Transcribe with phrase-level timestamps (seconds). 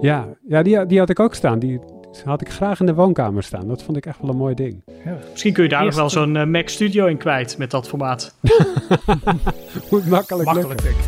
[0.00, 1.58] Ja, ja die, die had ik ook staan.
[1.58, 1.80] Die
[2.24, 3.68] had ik graag in de woonkamer staan.
[3.68, 4.82] Dat vond ik echt wel een mooi ding.
[5.04, 5.18] Ja.
[5.30, 8.34] Misschien kun je daar nog wel zo'n uh, Mac Studio in kwijt met dat formaat.
[9.90, 11.04] Moet makkelijk, makkelijk denk ik.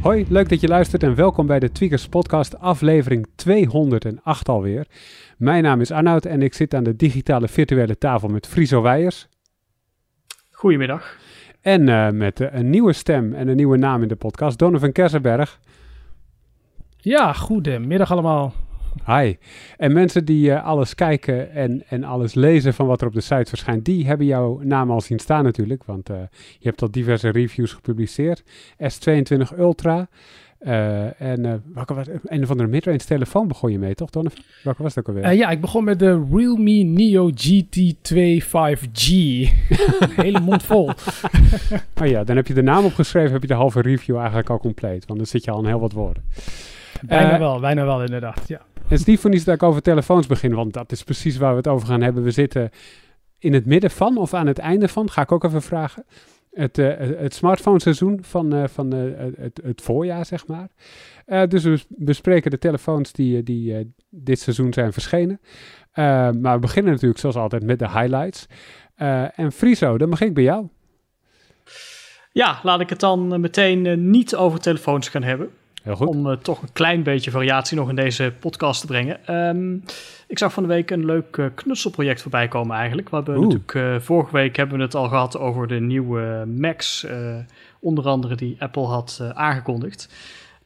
[0.00, 4.86] Hoi, leuk dat je luistert en welkom bij de Tweakers Podcast, aflevering 208 alweer.
[5.36, 9.28] Mijn naam is Arnoud en ik zit aan de digitale virtuele tafel met Friso Weijers.
[10.64, 11.18] Goedemiddag.
[11.60, 14.92] En uh, met uh, een nieuwe stem en een nieuwe naam in de podcast, Donovan
[14.92, 15.60] Kersenberg.
[16.96, 18.52] Ja, goedemiddag allemaal.
[19.06, 19.36] Hi.
[19.76, 23.20] En mensen die uh, alles kijken en, en alles lezen van wat er op de
[23.20, 25.84] site verschijnt, die hebben jouw naam al zien staan natuurlijk.
[25.84, 26.06] Want
[26.58, 28.42] je hebt al diverse reviews gepubliceerd.
[28.76, 30.08] S22 Ultra.
[30.66, 34.42] Uh, en uh, welke was een of andere midrange telefoon begon je mee, toch, Donovan?
[34.62, 35.32] Welke was het ook alweer?
[35.32, 39.08] Uh, ja, ik begon met de Realme Neo GT2 5G.
[40.00, 40.90] een hele mond vol.
[42.00, 44.58] oh ja, dan heb je de naam opgeschreven, heb je de halve review eigenlijk al
[44.58, 45.06] compleet.
[45.06, 46.22] Want dan zit je al in heel wat woorden.
[47.02, 48.60] Bijna wel, bijna wel inderdaad, ja.
[48.88, 51.56] Is niet voor niets dat ik over telefoons begin, want dat is precies waar we
[51.56, 52.22] het over gaan hebben.
[52.22, 52.70] We zitten
[53.38, 56.04] in het midden van of aan het einde van, ga ik ook even vragen
[56.54, 60.68] het, uh, het smartphone seizoen van, uh, van uh, het, het, voorjaar, zeg maar.
[61.48, 65.40] dus we bespreken de telefoons die, die dit seizoen zijn verschenen.
[66.40, 68.46] maar we beginnen natuurlijk zoals altijd met de highlights.
[69.34, 70.68] en Friso, dan begin ik bij jou.
[72.32, 75.50] Ja, laat ik het dan meteen niet over telefoons gaan hebben.
[75.84, 76.06] Heel goed.
[76.06, 79.34] Om uh, toch een klein beetje variatie nog in deze podcast te brengen.
[79.34, 79.82] Um,
[80.28, 83.08] ik zag van de week een leuk uh, knutselproject voorbij komen eigenlijk.
[83.08, 87.06] We hebben natuurlijk, uh, vorige week hebben we het al gehad over de nieuwe Macs.
[87.80, 90.08] onder andere die Apple had aangekondigd.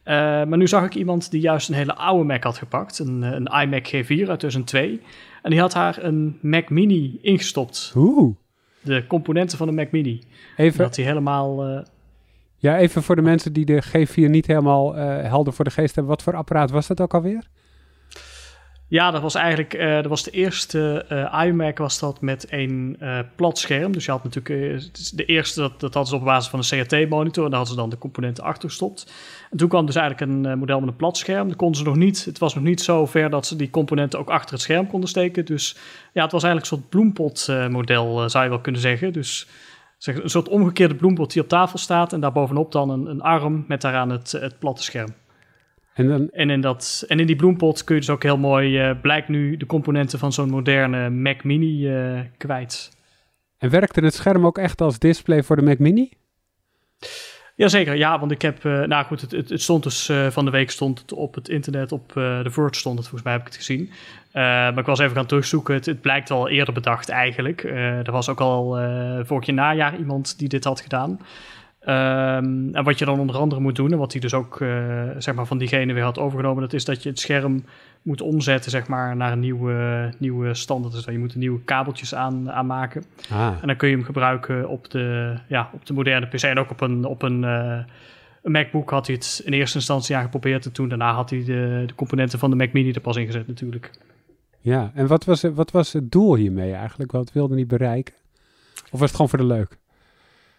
[0.05, 2.98] maar nu zag ik iemand die juist een hele oude Mac had gepakt.
[2.98, 5.00] Een, een iMac G4 uit 2002.
[5.42, 7.92] En die had haar een Mac Mini ingestopt.
[7.96, 8.34] Oeh.
[8.80, 10.22] De componenten van de Mac Mini.
[10.56, 10.78] Even...
[10.78, 11.84] Dat hij helemaal...
[12.61, 15.95] Ja, even voor de mensen die de G4 niet helemaal uh, helder voor de geest
[15.95, 16.14] hebben.
[16.14, 17.47] Wat voor apparaat was dat ook alweer?
[18.89, 22.98] Ja, dat was eigenlijk uh, dat was de eerste uh, iMac was dat met een
[23.36, 23.92] plat scherm.
[23.92, 27.45] Dus je had natuurlijk de eerste, dat, dat hadden ze op basis van een CRT-monitor.
[27.45, 29.13] En daar hadden ze dan de componenten achter gestopt.
[29.51, 31.48] En toen kwam dus eigenlijk een model met een plat scherm.
[31.48, 34.19] Dat konden ze nog niet, het was nog niet zo ver dat ze die componenten
[34.19, 35.45] ook achter het scherm konden steken.
[35.45, 35.77] Dus
[36.13, 39.13] ja, het was eigenlijk een soort bloempot-model, zou je wel kunnen zeggen.
[39.13, 39.48] Dus
[39.98, 43.64] zeg, een soort omgekeerde bloempot die op tafel staat en daarbovenop dan een, een arm
[43.69, 45.14] met daaraan het, het platte scherm.
[45.95, 46.31] En, dan...
[46.31, 49.29] en, in dat, en in die bloempot kun je dus ook heel mooi, uh, blijkt
[49.29, 52.97] nu de componenten van zo'n moderne Mac Mini uh, kwijt.
[53.58, 56.11] En werkte het scherm ook echt als display voor de Mac Mini?
[57.58, 60.51] Jazeker, ja, want ik heb, uh, nou goed, het, het, stond dus uh, van de
[60.51, 63.41] week stond het op het internet, op uh, de Verge stond het, volgens mij heb
[63.41, 63.91] ik het gezien.
[64.33, 67.63] maar ik was even gaan terugzoeken, het, het blijkt al eerder bedacht eigenlijk.
[67.64, 68.79] er was ook al
[69.24, 71.20] vorig jaar najaar iemand die dit had gedaan.
[71.89, 74.57] Um, en wat je dan onder andere moet doen, en wat hij dus ook
[75.19, 77.65] zeg maar van diegene weer had overgenomen, dat is dat je het scherm
[78.03, 80.95] moet omzetten zeg maar, naar een nieuwe, nieuwe standaard.
[80.95, 83.05] Dus je moet er nieuwe kabeltjes aan, aanmaken.
[83.31, 83.53] Ah.
[83.61, 86.43] En dan kun je hem gebruiken op de, ja, op de moderne PC.
[86.43, 87.79] En ook op een, op een, uh,
[88.43, 90.65] een MacBook had hij het in eerste instantie aan geprobeerd.
[90.65, 93.47] En toen daarna had hij de, de componenten van de Mac Mini er pas ingezet
[93.47, 93.91] natuurlijk.
[94.61, 97.13] Ja, en wat was, wat was het doel hiermee eigenlijk?
[97.13, 98.15] Wat wilde hij bereiken?
[98.91, 99.79] Of was het gewoon voor de leuk?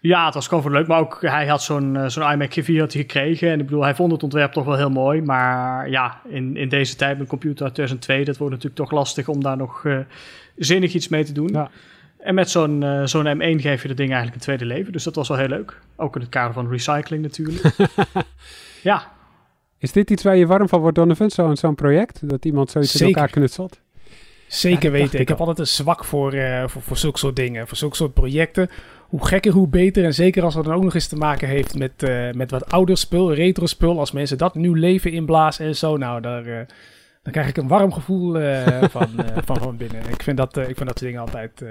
[0.02, 0.88] Ja, het was gewoon voor leuk.
[0.88, 3.52] Maar ook hij had zo'n uh, zo'n iMac G4 had hij gekregen.
[3.52, 5.22] En ik bedoel, hij vond het ontwerp toch wel heel mooi.
[5.22, 9.28] Maar ja, in, in deze tijd met computer uit 2002, dat wordt natuurlijk toch lastig
[9.28, 10.00] om daar nog uh,
[10.56, 11.48] zinnig iets mee te doen.
[11.48, 11.70] Ja.
[12.20, 14.92] En met zo'n uh, zo'n M1 geef je de ding eigenlijk een tweede leven.
[14.92, 15.80] Dus dat was wel heel leuk.
[15.96, 17.76] Ook in het kader van recycling natuurlijk.
[18.84, 19.12] ja.
[19.78, 21.30] Is dit iets waar je warm van wordt, Donovan?
[21.30, 22.30] Zo'n zo'n project?
[22.30, 23.08] Dat iemand zoiets Zeker.
[23.08, 23.80] in elkaar knutselt?
[24.48, 25.14] Zeker Ja, weten.
[25.14, 25.48] Ik, ik heb al.
[25.48, 27.68] altijd een zwak voor, uh, voor, voor zulke soort dingen.
[27.68, 28.70] Voor zulke soort projecten.
[29.09, 30.03] Hoe gekker, hoe beter.
[30.03, 32.72] En zeker als het dan ook nog eens te maken heeft met, uh, met wat
[32.72, 34.00] ouder spul, retro spul.
[34.00, 35.97] Als mensen dat nieuw leven inblazen en zo.
[35.97, 36.59] Nou, daar, uh,
[37.24, 38.34] dan krijg ik een warm gevoel
[38.96, 39.09] van,
[39.46, 40.09] van, van binnen.
[40.09, 41.64] Ik vind dat, ik vind dat soort dingen altijd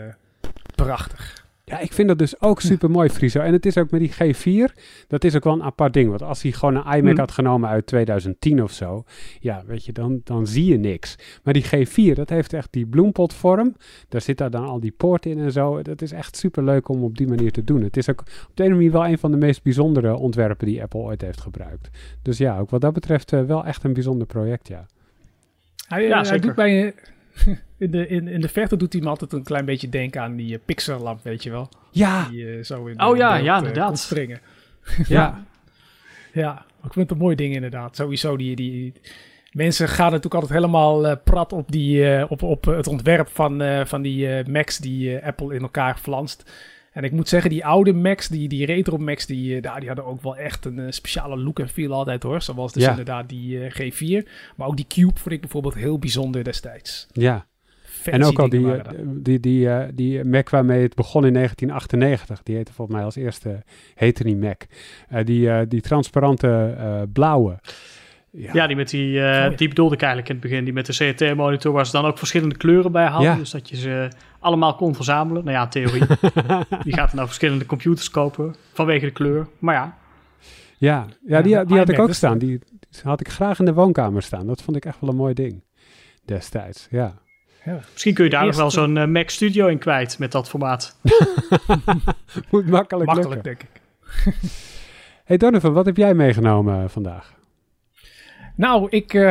[0.75, 1.47] prachtig.
[1.69, 3.41] Ja, ik vind dat dus ook super mooi, Friso.
[3.41, 4.75] En het is ook met die G4,
[5.09, 6.09] dat is ook wel een apart ding.
[6.09, 7.19] Want als hij gewoon een iMac Mm.
[7.19, 9.05] had genomen uit 2010 of zo,
[9.41, 11.17] ja, weet je, dan, dan zie je niks.
[11.43, 13.75] Maar die G4, dat heeft echt die bloempotvorm.
[14.09, 15.83] Daar zit daar dan al die poorten in en zo.
[15.83, 17.83] Dat is echt super leuk om op die manier te doen.
[17.83, 20.83] Het is ook op de ene manier wel een van de meest bijzondere ontwerpen die
[20.83, 21.89] Apple ooit heeft gebruikt.
[22.23, 24.87] Dus ja, ook wat dat betreft uh, wel echt een bijzonder project, ja.
[25.89, 26.41] Hij, Ja, hij zeker.
[26.41, 26.95] doet bij,
[27.79, 30.37] in, de, in, in de verte doet hij me altijd een klein beetje denken aan
[30.37, 31.69] die uh, Pixar-lamp, weet je wel.
[31.91, 33.99] Ja, Die uh, zo in Oh ja, beeld, ja, uh, inderdaad.
[33.99, 34.41] springen.
[35.09, 35.43] ja.
[36.33, 37.97] Ja, ik vind het een mooi ding inderdaad.
[37.97, 38.93] Sowieso, die, die
[39.53, 43.63] mensen gaan natuurlijk altijd helemaal uh, prat op, die, uh, op, op het ontwerp van,
[43.63, 46.51] uh, van die Macs die Apple in elkaar flanst.
[46.99, 50.05] En ik moet zeggen, die oude Macs, die, die retro Macs, die, uh, die hadden
[50.05, 52.43] ook wel echt een speciale look en feel altijd hoor.
[52.43, 54.29] Zoals dus inderdaad die G4.
[54.57, 57.07] Maar ook die Cube vond ik bijvoorbeeld heel bijzonder destijds.
[57.13, 57.47] Ja,
[58.05, 58.67] en ook al die,
[59.05, 63.63] die, die, die, Mac waarmee het begon in 1998, die heette volgens mij als eerste,
[63.95, 64.63] heette die Mac.
[65.25, 67.59] die, die transparante blauwe.
[68.31, 68.51] Ja.
[68.53, 70.65] ja, die met die, uh, die bedoelde ik eigenlijk in het begin.
[70.65, 73.31] Die met de CRT-monitor, waar ze dan ook verschillende kleuren bij hadden.
[73.31, 73.37] Ja.
[73.37, 74.09] Dus dat je ze
[74.39, 75.45] allemaal kon verzamelen.
[75.45, 76.03] Nou ja, theorie.
[76.85, 79.49] die gaat nou verschillende computers kopen vanwege de kleur.
[79.59, 79.99] Maar ja.
[80.79, 82.39] Ja, ja die, die had ik ook staan.
[82.39, 82.61] Die,
[82.91, 84.47] die, had ik graag in de woonkamer staan.
[84.47, 85.65] Dat vond ik echt wel een mooi ding
[86.25, 86.87] destijds.
[86.91, 87.15] Ja.
[87.65, 87.81] Ja.
[87.93, 90.99] Misschien kun je daar nog wel zo'n uh, Mac Studio in kwijt met dat formaat.
[92.51, 93.81] Moet makkelijk, makkelijk denk ik.
[95.25, 97.38] hey Donovan, wat heb jij meegenomen vandaag?
[98.59, 99.23] Nou, ik, uh,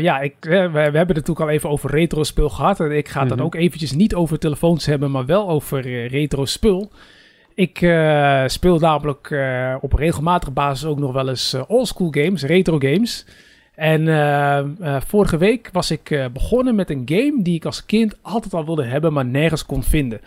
[0.00, 2.80] ja, ik, we, we, hebben het natuurlijk al even over retro spul gehad.
[2.80, 3.46] En ik ga het dan mhm.
[3.46, 6.90] ook eventjes niet over telefoons hebben, maar wel over uh, retro spul.
[7.54, 9.36] Ik uh, speel namelijk
[9.80, 13.26] op regelmatige basis ook nog wel eens oldschool games, retro games.
[13.74, 14.02] En
[15.06, 18.84] vorige week was ik begonnen met een game die ik als kind altijd al wilde
[18.84, 20.20] hebben, maar nergens kon vinden.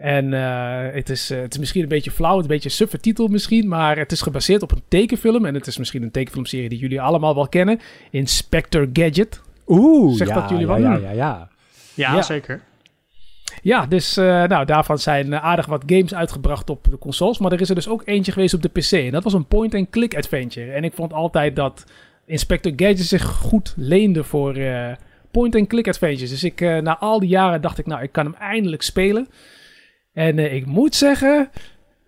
[0.00, 3.68] En uh, het, is, uh, het is misschien een beetje flauw, een beetje subtitel misschien,
[3.68, 5.44] maar het is gebaseerd op een tekenfilm.
[5.44, 7.80] En het is misschien een tekenfilmserie die jullie allemaal wel kennen.
[8.10, 9.40] Inspector Gadget.
[9.66, 10.82] Oeh, Zegt ja, dat jullie ja, wel?
[10.82, 11.48] Ja, ja, ja.
[11.94, 12.60] Ja, zeker.
[13.62, 17.38] Ja, dus uh, nou, daarvan zijn aardig wat games uitgebracht op de consoles.
[17.38, 18.92] Maar er is er dus ook eentje geweest op de PC.
[18.92, 20.72] En dat was een point-and-click adventure.
[20.72, 21.84] En ik vond altijd dat
[22.26, 24.58] Inspector Gadget zich goed leende voor
[25.30, 26.30] point-and-click adventures.
[26.30, 29.28] Dus ik, na al die jaren dacht ik, nou, ik kan hem eindelijk spelen.
[30.12, 31.50] En uh, ik moet zeggen,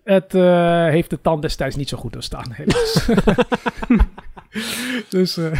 [0.03, 3.09] het uh, heeft de tand destijds niet zo goed doorstaan, helaas.
[5.09, 5.51] dus uh,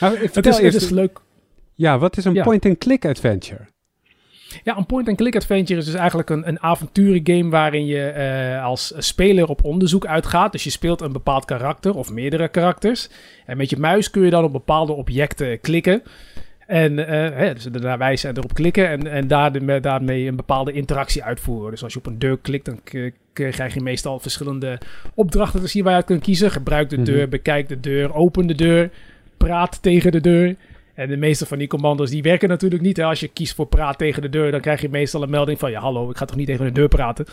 [0.00, 1.20] nou, het, is, het is leuk.
[1.74, 2.42] Ja, wat is een ja.
[2.42, 3.70] point-and-click adventure?
[4.64, 9.48] Ja, een point-and-click adventure is dus eigenlijk een, een avonturengame waarin je uh, als speler
[9.48, 10.52] op onderzoek uitgaat.
[10.52, 13.08] Dus je speelt een bepaald karakter of meerdere karakters.
[13.46, 16.02] En met je muis kun je dan op bepaalde objecten klikken.
[16.72, 20.72] En uh, hè, dus daar wijzen en erop klikken en, en daar, daarmee een bepaalde
[20.72, 21.70] interactie uitvoeren.
[21.70, 22.80] Dus als je op een deur klikt, dan
[23.32, 24.78] krijg je meestal verschillende
[25.14, 26.50] opdrachten te zien waar je uit kunt kiezen.
[26.50, 27.30] Gebruik de deur, mhm.
[27.30, 28.90] bekijk de deur, open de deur,
[29.36, 30.56] praat tegen de deur.
[30.94, 32.96] En de meeste van die commando's die werken natuurlijk niet.
[32.96, 33.04] Hè.
[33.04, 35.70] Als je kiest voor praat tegen de deur, dan krijg je meestal een melding van...
[35.70, 37.26] ja, hallo, ik ga toch niet tegen de deur praten.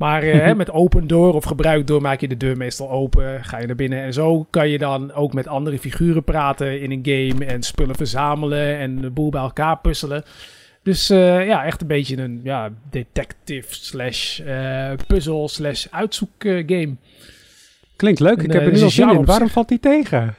[0.00, 3.44] Maar uh, met open door of gebruik door maak je de deur meestal open.
[3.44, 4.02] Ga je naar binnen.
[4.02, 7.44] En zo kan je dan ook met andere figuren praten in een game.
[7.44, 10.24] En spullen verzamelen en de boel bij elkaar puzzelen.
[10.82, 16.94] Dus uh, ja, echt een beetje een ja, detective slash uh, puzzle slash uitzoek game.
[17.96, 18.42] Klinkt leuk.
[18.42, 19.24] Ik heb er nu al zin in.
[19.24, 20.34] Waarom valt die tegen?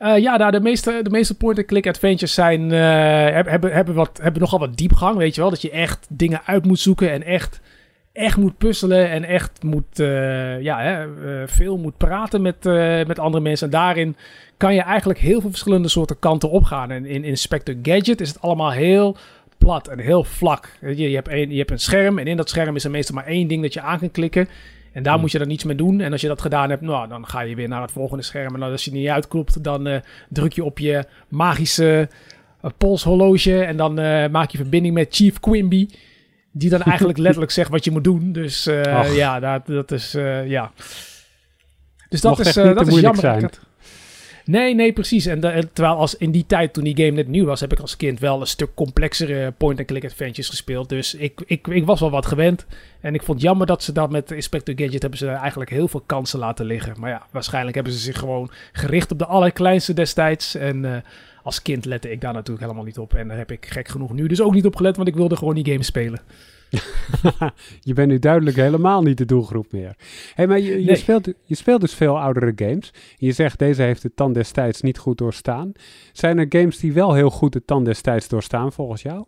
[0.00, 2.78] Uh, ja, nou, de meeste, de meeste point-and-click adventures zijn, uh,
[3.44, 5.50] hebben, hebben, wat, hebben nogal wat diepgang, weet je wel.
[5.50, 7.60] Dat je echt dingen uit moet zoeken en echt
[8.18, 13.04] echt moet puzzelen en echt moet, uh, ja, hè, uh, veel moet praten met, uh,
[13.04, 13.66] met andere mensen.
[13.66, 14.16] En daarin
[14.56, 16.90] kan je eigenlijk heel veel verschillende soorten kanten opgaan.
[16.90, 19.16] En in Inspector Gadget is het allemaal heel
[19.58, 20.72] plat en heel vlak.
[20.80, 23.14] Je, je, hebt een, je hebt een scherm en in dat scherm is er meestal
[23.14, 24.48] maar één ding dat je aan kan klikken.
[24.92, 25.22] En daar hmm.
[25.22, 26.00] moet je dan niets mee doen.
[26.00, 28.54] En als je dat gedaan hebt, nou, dan ga je weer naar het volgende scherm.
[28.54, 32.08] En als je niet uitklopt, dan druk je op je magische
[32.78, 33.64] polshorloge.
[33.64, 33.94] En dan
[34.30, 35.88] maak je verbinding met Chief Quimby.
[36.52, 38.32] Die dan eigenlijk letterlijk zegt wat je moet doen.
[38.32, 40.72] Dus uh, ja, dat, dat is, uh, ja.
[42.08, 43.20] Dus dat is, uh, dat is jammer.
[43.20, 43.50] Zijn.
[44.48, 45.26] Nee, nee, precies.
[45.26, 45.40] En,
[45.72, 48.20] terwijl als in die tijd, toen die game net nieuw was, heb ik als kind
[48.20, 50.88] wel een stuk complexere point-and-click adventures gespeeld.
[50.88, 52.66] Dus ik, ik, ik was wel wat gewend.
[53.00, 55.88] En ik vond het jammer dat ze dat met Inspector Gadget hebben ze eigenlijk heel
[55.88, 56.94] veel kansen laten liggen.
[56.98, 60.54] Maar ja, waarschijnlijk hebben ze zich gewoon gericht op de allerkleinste destijds.
[60.54, 61.04] En
[61.42, 63.14] als kind lette ik daar natuurlijk helemaal niet op.
[63.14, 65.36] En daar heb ik gek genoeg nu dus ook niet op gelet, want ik wilde
[65.36, 66.20] gewoon die game spelen.
[67.88, 69.96] je bent nu duidelijk helemaal niet de doelgroep meer.
[70.34, 72.92] Hey, maar je, je, speelt, je speelt dus veel oudere games.
[73.16, 75.72] Je zegt deze heeft het tand destijds niet goed doorstaan.
[76.12, 79.24] Zijn er games die wel heel goed het tand destijds doorstaan volgens jou?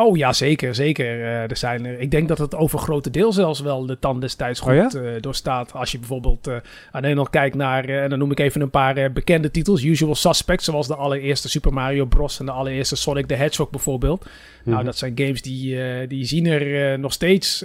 [0.00, 1.18] Oh ja, zeker, zeker.
[1.18, 4.60] Uh, er zijn er, ik denk dat het overgrote deel zelfs wel de tand destijds
[4.60, 5.72] oh goed oh doorstaat.
[5.72, 6.56] Als je bijvoorbeeld uh,
[6.90, 9.82] alleen nog kijkt naar, en dan noem ik even een paar bekende titels.
[9.82, 12.40] Usual Suspects, zoals de allereerste Super Mario Bros.
[12.40, 14.26] en de allereerste Sonic the Hedgehog bijvoorbeeld.
[14.64, 14.86] Nou, mhm.
[14.86, 17.64] dat zijn games die, die zien er nog steeds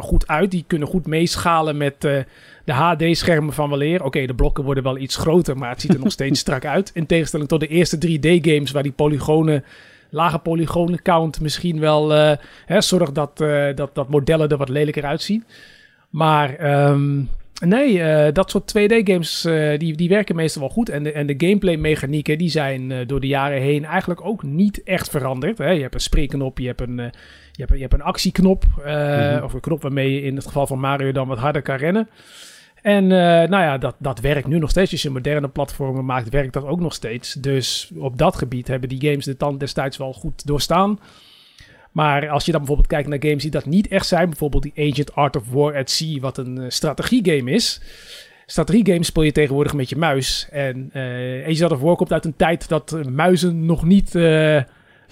[0.00, 0.50] goed uit.
[0.50, 2.00] Die kunnen goed meeschalen met
[2.64, 4.04] de HD-schermen van weleer.
[4.04, 6.90] Oké, de blokken worden wel iets groter, maar het ziet er nog steeds strak uit.
[6.94, 9.64] In tegenstelling tot de eerste 3D-games waar die polygonen
[10.14, 12.32] lage polygonen count misschien wel uh,
[12.66, 15.44] hè, zorgt dat, uh, dat, dat modellen er wat lelijker uitzien.
[16.10, 17.28] Maar um,
[17.64, 19.42] nee, uh, dat soort 2D-games
[19.78, 20.88] die, die werken meestal wel goed.
[20.88, 25.10] En de, en de gameplay-mechanieken die zijn door de jaren heen eigenlijk ook niet echt
[25.10, 25.58] veranderd.
[25.58, 25.70] Hè.
[25.70, 26.96] Je hebt een spreekknop, je hebt een,
[27.52, 30.66] Je hebt, je hebt een actieknop, uh, of een knop waarmee je in het geval
[30.66, 32.08] van Mario dan wat harder kan rennen.
[32.84, 34.92] En uh, nou ja, dat, dat werkt nu nog steeds.
[34.92, 37.32] Als je moderne platformen maakt, werkt dat ook nog steeds.
[37.32, 40.98] Dus op dat gebied hebben die games de tand destijds wel goed doorstaan.
[41.92, 44.90] Maar als je dan bijvoorbeeld kijkt naar games die dat niet echt zijn, bijvoorbeeld die
[44.90, 47.80] Agent Art of War at Sea, wat een uh, strategiegame is.
[48.46, 50.48] Strategiegames speel je tegenwoordig met je muis.
[50.50, 54.60] En uh, Agent Art of War komt uit een tijd dat muizen nog niet uh,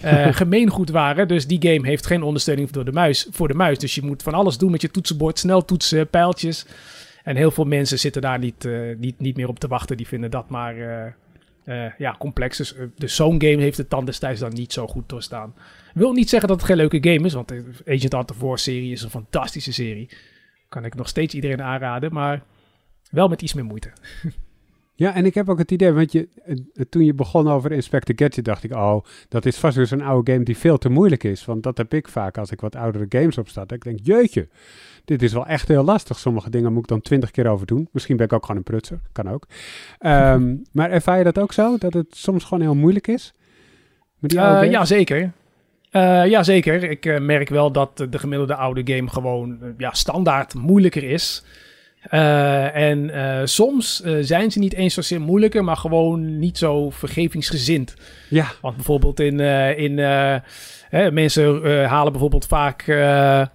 [0.41, 1.27] gemeengoed waren.
[1.27, 3.77] Dus die game heeft geen ondersteuning door de muis, voor de muis.
[3.77, 6.65] Dus je moet van alles doen met je toetsenbord, snel toetsen, pijltjes.
[7.23, 9.97] En heel veel mensen zitten daar niet, niet, niet meer op te wachten.
[9.97, 10.75] Die vinden dat maar
[11.97, 12.57] ja, complex.
[12.57, 15.55] Dus, dus zo'n game heeft het dan destijds dan niet zo goed doorstaan.
[15.93, 18.91] Wil niet zeggen dat het geen leuke game is, want de Agent of War serie
[18.91, 20.09] is een fantastische serie.
[20.69, 22.43] Kan ik nog steeds iedereen aanraden, maar
[23.11, 23.91] wel met iets meer moeite.
[24.95, 26.27] Ja, en ik heb ook het idee, want je,
[26.89, 30.31] toen je begon over Inspector Gadget, dacht ik, oh, dat is vast weer zo'n oude
[30.31, 31.45] game die veel te moeilijk is.
[31.45, 33.71] Want dat heb ik vaak als ik wat oudere games opstart.
[33.71, 34.47] Ik denk, jeetje,
[35.05, 36.19] dit is wel echt heel lastig.
[36.19, 37.87] Sommige dingen moet ik dan twintig keer over doen.
[37.91, 39.47] Misschien ben ik ook gewoon een prutser, kan ook.
[39.99, 43.33] Um, maar ervaar je dat ook zo, dat het soms gewoon heel moeilijk is?
[44.19, 45.31] Met die uh, ja, zeker.
[45.91, 46.83] Uh, ja, zeker.
[46.83, 51.43] Ik uh, merk wel dat de gemiddelde oude game gewoon ja, standaard moeilijker is.
[52.09, 53.11] En
[53.49, 57.93] soms zijn ze niet eens zozeer moeilijker, maar gewoon niet zo vergevingsgezind.
[58.29, 58.47] Ja.
[58.61, 59.39] Want bijvoorbeeld in...
[59.77, 59.97] in
[60.89, 62.83] hè, mensen halen bijvoorbeeld vaak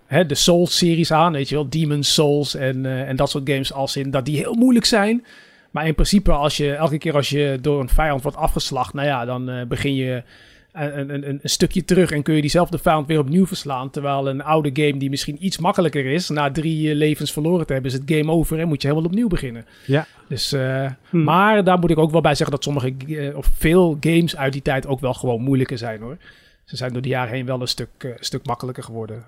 [0.07, 3.97] hè, de Souls-series aan, weet je wel, Demon's Souls en, en dat soort games als
[3.97, 5.25] in dat die heel moeilijk zijn.
[5.71, 9.07] Maar in principe, als je, elke keer als je door een vijand wordt afgeslacht, nou
[9.07, 10.23] ja, dan begin je
[10.73, 13.91] een, een, een, stukje terug en kun je diezelfde vijand weer opnieuw verslaan.
[13.91, 17.73] Terwijl een oude game die misschien iets makkelijker is, na drie eh, levens verloren te
[17.73, 19.67] hebben, is het game over en moet je helemaal opnieuw beginnen.
[19.87, 20.07] Ja.
[20.29, 23.97] Dus, uh, Maar daar moet ik ook wel bij zeggen dat sommige, uh, of veel
[24.01, 26.17] games uit die tijd ook wel gewoon moeilijker zijn hoor.
[26.65, 29.25] Ze zijn door de jaren heen wel een stuk, uh, stuk makkelijker geworden.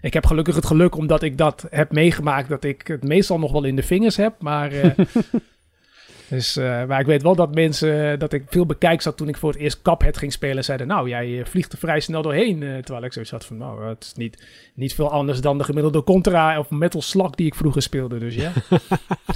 [0.00, 3.52] Ik heb gelukkig het geluk omdat ik dat heb meegemaakt, dat ik het meestal nog
[3.52, 4.34] wel in de vingers heb.
[4.38, 4.72] Maar
[6.32, 9.36] Dus, uh, maar ik weet wel dat mensen, dat ik veel bekijk zat toen ik
[9.36, 12.62] voor het eerst Cuphead ging spelen, zeiden, nou, jij eh, vliegt er vrij snel doorheen.
[12.62, 15.64] Uh, terwijl ik zoiets had van, nou, het is niet, niet veel anders dan de
[15.64, 18.52] gemiddelde Contra of Metal Slug die ik vroeger speelde, dus ja.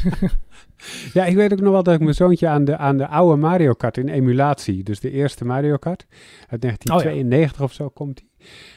[1.15, 3.37] ja, ik weet ook nog wel dat ik mijn zoontje aan de, aan de oude
[3.37, 6.07] Mario Kart in emulatie, dus de eerste Mario Kart,
[6.49, 8.31] uit 1992 of zo komt die.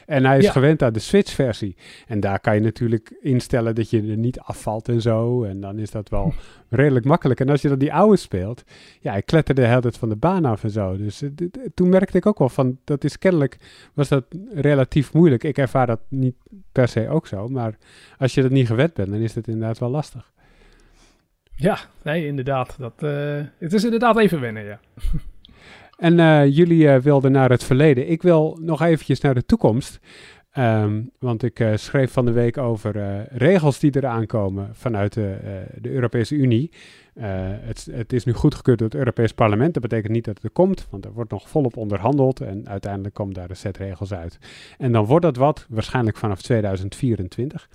[0.06, 1.76] En hij is gewend aan de Switch-versie.
[2.06, 5.44] En daar kan je natuurlijk instellen dat je er niet afvalt en zo.
[5.44, 6.34] En dan is dat wel
[6.68, 7.40] redelijk makkelijk.
[7.40, 8.64] En als je dan die oude speelt,
[9.00, 10.96] ja, ik kletterde de hele tijd van de baan af en zo.
[10.96, 11.30] Dus uh,
[11.74, 13.56] toen merkte ik ook wel van, dat is kennelijk,
[13.94, 14.24] was dat
[14.54, 15.44] relatief moeilijk.
[15.44, 16.36] Ik ervaar dat niet
[16.72, 17.48] per se ook zo.
[17.48, 17.76] Maar
[18.18, 20.32] als je dat niet gewend bent, dan is het inderdaad wel lastig.
[21.54, 22.74] Ja, nee, inderdaad.
[22.78, 24.80] Dat, uh, het is inderdaad even wennen, ja.
[26.00, 28.10] En uh, jullie uh, wilden naar het verleden.
[28.10, 30.00] Ik wil nog eventjes naar de toekomst.
[30.58, 35.36] Um, want ik uh, schreef van de week over regels die eraan komen vanuit de,
[35.80, 36.70] de Europese Unie.
[37.20, 39.74] Het, het, is nu goedgekeurd door het Europees Parlement.
[39.74, 42.40] Dat betekent niet dat het er komt, want er wordt nog volop onderhandeld.
[42.40, 44.38] En uiteindelijk komt daar een set regels uit.
[44.78, 47.68] En dan wordt dat wat, waarschijnlijk vanaf 2024.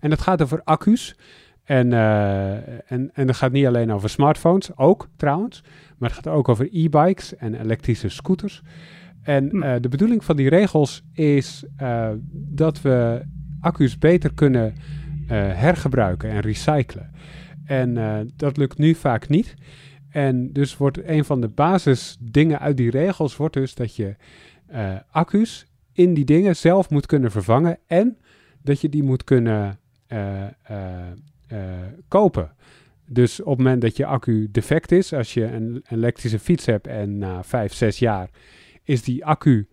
[0.00, 1.16] En dat gaat over accu's.
[1.64, 1.92] En,
[2.86, 5.62] en, en dat gaat niet alleen over smartphones, ook trouwens.
[5.98, 8.62] Maar het gaat ook over e-bikes en elektrische scooters.
[9.22, 9.62] En hm.
[9.62, 13.22] uh, de bedoeling van die regels is uh, dat we
[13.60, 14.74] accu's beter kunnen
[15.32, 17.10] hergebruiken en recyclen.
[17.64, 17.94] En
[18.36, 19.54] dat lukt nu vaak niet.
[20.08, 24.14] En dus wordt een van de basisdingen uit die regels wordt dus dat je
[25.10, 28.18] accu's in die dingen zelf moet kunnen vervangen en
[28.62, 29.78] dat je die moet kunnen
[32.08, 32.52] kopen.
[33.06, 36.86] Dus op het moment dat je accu defect is, als je een, elektrische fiets hebt
[36.86, 38.30] en na vijf, zes jaar
[38.82, 39.68] is die accu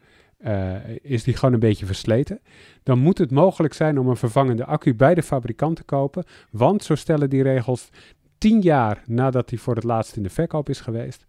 [0.46, 2.40] uh, is die gewoon een beetje versleten,
[2.84, 6.24] dan moet het mogelijk zijn om een vervangende accu bij de fabrikant te kopen.
[6.52, 7.90] Want zo stellen die regels
[8.38, 11.26] tien jaar nadat die voor het laatst in de verkoop is geweest,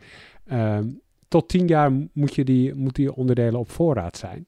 [0.52, 0.78] uh,
[1.28, 4.46] tot tien jaar moet, je die, moet die onderdelen op voorraad zijn.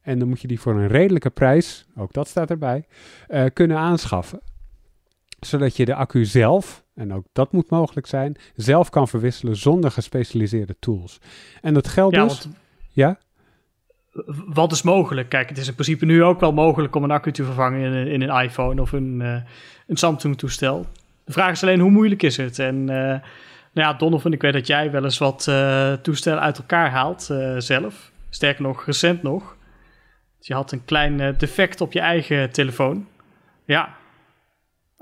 [0.00, 2.84] En dan moet je die voor een redelijke prijs, ook dat staat erbij,
[3.28, 4.40] uh, kunnen aanschaffen
[5.40, 9.90] zodat je de accu zelf, en ook dat moet mogelijk zijn, zelf kan verwisselen zonder
[9.90, 11.18] gespecialiseerde tools.
[11.60, 12.48] En dat geldt ja, dus...
[12.88, 13.18] ja?
[14.46, 15.28] Wat is mogelijk?
[15.28, 18.06] Kijk, het is in principe nu ook wel mogelijk om een accu te vervangen in,
[18.06, 19.36] in een iPhone of een, uh,
[19.86, 20.86] een Samsung-toestel.
[21.24, 22.58] De vraag is alleen hoe moeilijk is het?
[22.58, 23.20] En uh, nou
[23.72, 27.22] ja, Donovan, ik weet dat jij wel eens wat uh, toestellen uit elkaar haalt
[27.58, 28.10] zelf.
[28.30, 29.56] Sterker nog, recent nog.
[30.38, 33.06] Je had een klein defect op je eigen telefoon.
[33.64, 33.96] Ja,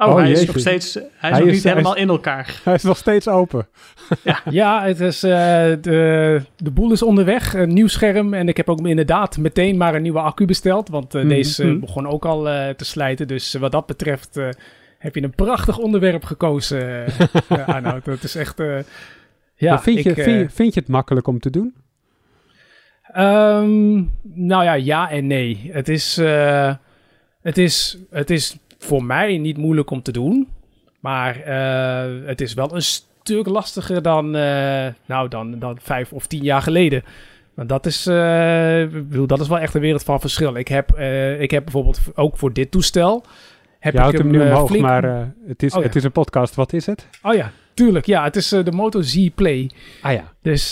[0.00, 2.02] Oh, Oh, hij is nog steeds hij is Hij nog is- niet hij helemaal is-
[2.02, 2.61] in elkaar.
[2.64, 3.69] Hij is nog steeds open.
[4.50, 5.31] Ja, het is, eh,
[5.81, 7.55] de, de boel is onderweg.
[7.55, 8.35] Een nieuw scherm.
[8.35, 10.88] En ik heb ook inderdaad meteen maar een nieuwe accu besteld.
[10.88, 11.28] Want eh, Mhm.
[11.31, 11.78] deze Mhm.
[11.81, 13.28] begon ook al eh, te slijten.
[13.28, 14.49] Dus wat dat betreft eh,
[14.99, 17.05] heb je een prachtig onderwerp gekozen,
[17.67, 18.07] Arnoud.
[18.07, 18.61] Het is echt...
[18.61, 18.78] eh,
[19.55, 21.75] ja, Maar vind, je, ik, vind, je, vind je het makkelijk om te doen?
[23.02, 25.71] Ehm, nou ja, ja en nee.
[25.73, 26.75] Het is, eh,
[27.43, 30.49] het, is, het is voor mij niet moeilijk om te doen.
[31.01, 36.27] Maar eh, het is wel een stuk lastiger dan, eh, nou, dan, dan vijf of
[36.27, 37.03] tien jaar geleden.
[37.55, 40.57] Want dat is, bedoel, dat is wel echt een wereld van verschil.
[40.57, 40.99] Ik heb,
[41.39, 43.25] ik heb bijvoorbeeld ook voor dit toestel...
[43.79, 45.87] Heb je houdt hem nu eh, omhoog, flink- maar eh, het, is, Oh, ja.
[45.87, 46.55] het is een podcast.
[46.55, 47.09] Wat is het?
[47.23, 48.07] Oh ja, tuurlijk.
[48.07, 49.71] Ja, het is eh, de Moto Z Play.
[50.03, 50.33] Ah ja.
[50.43, 50.71] Dus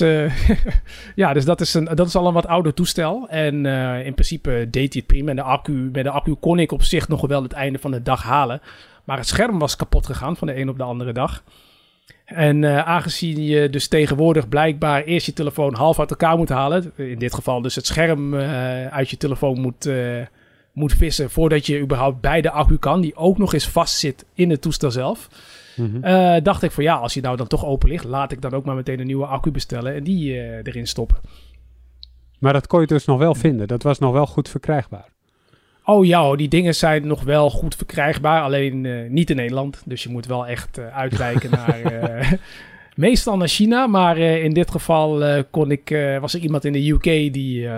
[1.14, 3.28] ja, dus dat is, een, dat is al een wat ouder toestel.
[3.28, 3.66] En
[4.04, 5.30] in principe deed hij het prima.
[5.30, 7.90] En de accu, met de accu kon ik op zich nog wel het einde van
[7.90, 8.60] de dag halen.
[9.04, 11.42] Maar het scherm was kapot gegaan van de een op de andere dag.
[12.24, 16.92] En aangezien je dus tegenwoordig blijkbaar eerst je telefoon half uit elkaar moet halen.
[16.96, 18.34] In dit geval dus het scherm
[18.90, 19.94] uit je telefoon moet, eh,
[20.76, 21.30] moet vissen.
[21.30, 23.00] Voordat je überhaupt bij de accu kan.
[23.00, 25.28] Die ook nog eens vastzit in het toestel zelf.
[25.76, 26.04] Mhm.
[26.04, 28.52] Eh, dacht ik van ja, als die nou dan toch open ligt, laat ik dan
[28.52, 31.16] ook maar meteen een nieuwe accu bestellen en die eh, erin stoppen.
[32.38, 33.68] Maar dat kon je dus nog wel vinden.
[33.68, 35.08] Dat was nog wel goed verkrijgbaar.
[35.84, 39.82] Oh ja, die dingen zijn nog wel goed verkrijgbaar, alleen eh, niet in Nederland.
[39.84, 42.38] Dus je moet wel echt uitwijken naar,
[42.96, 43.86] meestal naar China.
[43.86, 47.68] Maar in dit geval kon ik, was er iemand in de UK die,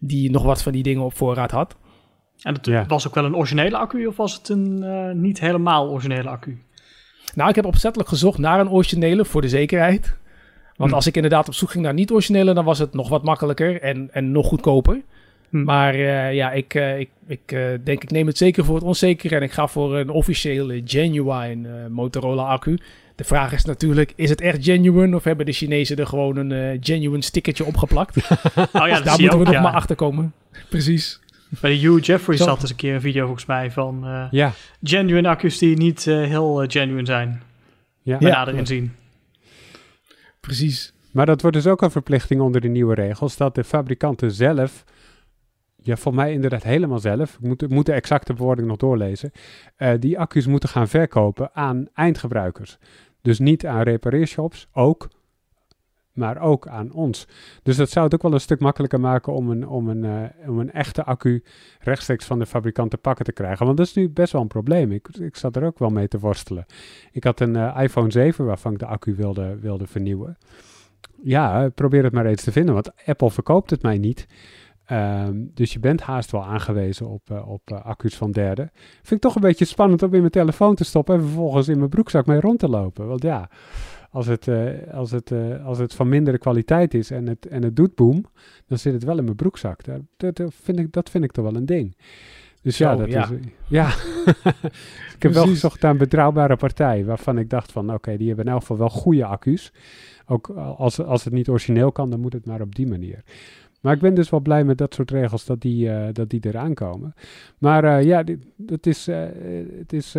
[0.00, 1.76] die nog wat van die dingen op voorraad had.
[2.42, 2.84] En het Ja.
[2.86, 6.58] was ook wel een originele accu of was het een eh, niet helemaal originele accu?
[7.34, 10.16] Nou, ik heb opzettelijk gezocht naar een originele voor de zekerheid.
[10.76, 10.96] Want Hm.
[10.96, 14.08] als ik inderdaad op zoek ging naar niet-originele, dan was het nog wat makkelijker en,
[14.12, 15.00] en nog goedkoper.
[15.50, 15.64] Hm.
[15.64, 18.84] Maar eh, ja, ik, eh, ik, ik eh, denk, ik neem het zeker voor het
[18.84, 22.78] onzekere en ik ga voor een officiële genuine eh, Motorola accu.
[23.16, 26.52] De vraag is natuurlijk, is het echt genuine of hebben de Chinezen er gewoon een
[26.52, 28.16] eh, genuine stickertje opgeplakt?
[28.20, 28.26] Oh
[28.72, 29.60] ja, dat Daar moeten we ook, nog ja.
[29.60, 30.32] maar achter komen.
[30.68, 31.20] Precies.
[31.60, 32.44] Bij de Hugh Jeffrey Zo.
[32.44, 34.52] zat eens een keer een video volgens mij van eh, Ja.
[34.82, 37.42] genuine accu's die niet eh, heel eh, genuine zijn.
[38.02, 38.16] ja.
[38.20, 38.28] Ja.
[38.28, 38.92] nader inzien.
[40.40, 40.92] Precies.
[41.12, 43.36] Maar dat wordt dus ook een verplichting onder de nieuwe regels.
[43.36, 44.84] Dat de fabrikanten zelf,
[45.76, 49.32] ja, voor mij inderdaad helemaal zelf, ik moet, de exacte bewoording nog doorlezen,
[49.76, 52.78] eh, die accu's moeten gaan verkopen aan eindgebruikers.
[53.22, 55.08] Dus niet aan repareershops, ook,
[56.12, 57.28] maar ook aan ons.
[57.62, 60.48] Dus dat zou het ook wel een stuk makkelijker maken om een, om een, eh,
[60.48, 61.42] om een echte accu
[61.80, 63.66] rechtstreeks van de fabrikant te pakken te krijgen.
[63.66, 64.92] Want dat is nu best wel een probleem.
[64.92, 66.66] Ik, ik zat er ook wel mee te worstelen.
[67.12, 70.38] Ik had een eh, iPhone 7 waarvan ik de accu wilde, wilde vernieuwen.
[71.22, 74.26] Ja, probeer het maar eens te vinden, want Apple verkoopt het mij niet.
[74.84, 78.70] Ehm, dus je bent haast wel aangewezen op, eh, op accu's van derden.
[78.74, 81.78] Vind ik toch een beetje spannend om in mijn telefoon te stoppen en vervolgens in
[81.78, 83.06] mijn broekzak mee rond te lopen.
[83.06, 83.48] Want ja,
[84.12, 87.62] als het, eh, als het, eh, als het van mindere kwaliteit is en het, en
[87.62, 88.24] het doet boom,
[88.66, 89.84] dan zit het wel in mijn broekzak.
[89.84, 91.96] Dat, dat, dat vind, ik, dat vind ik toch wel een ding.
[92.62, 93.24] Dus ja, dat ja.
[93.24, 93.30] is...
[93.30, 93.36] eh,
[93.68, 93.88] ja,
[95.16, 98.50] ik heb wel gezocht een betrouwbare partij waarvan ik dacht van oké, die hebben in
[98.50, 99.72] elk geval wel goede accu's.
[100.26, 103.22] Ook als, als het niet origineel kan, dan moet het maar op die manier.
[103.80, 106.74] Maar ik ben dus wel blij met dat soort regels dat die, dat die eraan
[106.74, 107.14] komen.
[107.58, 110.14] Maar ja, dit, het, is, het, is,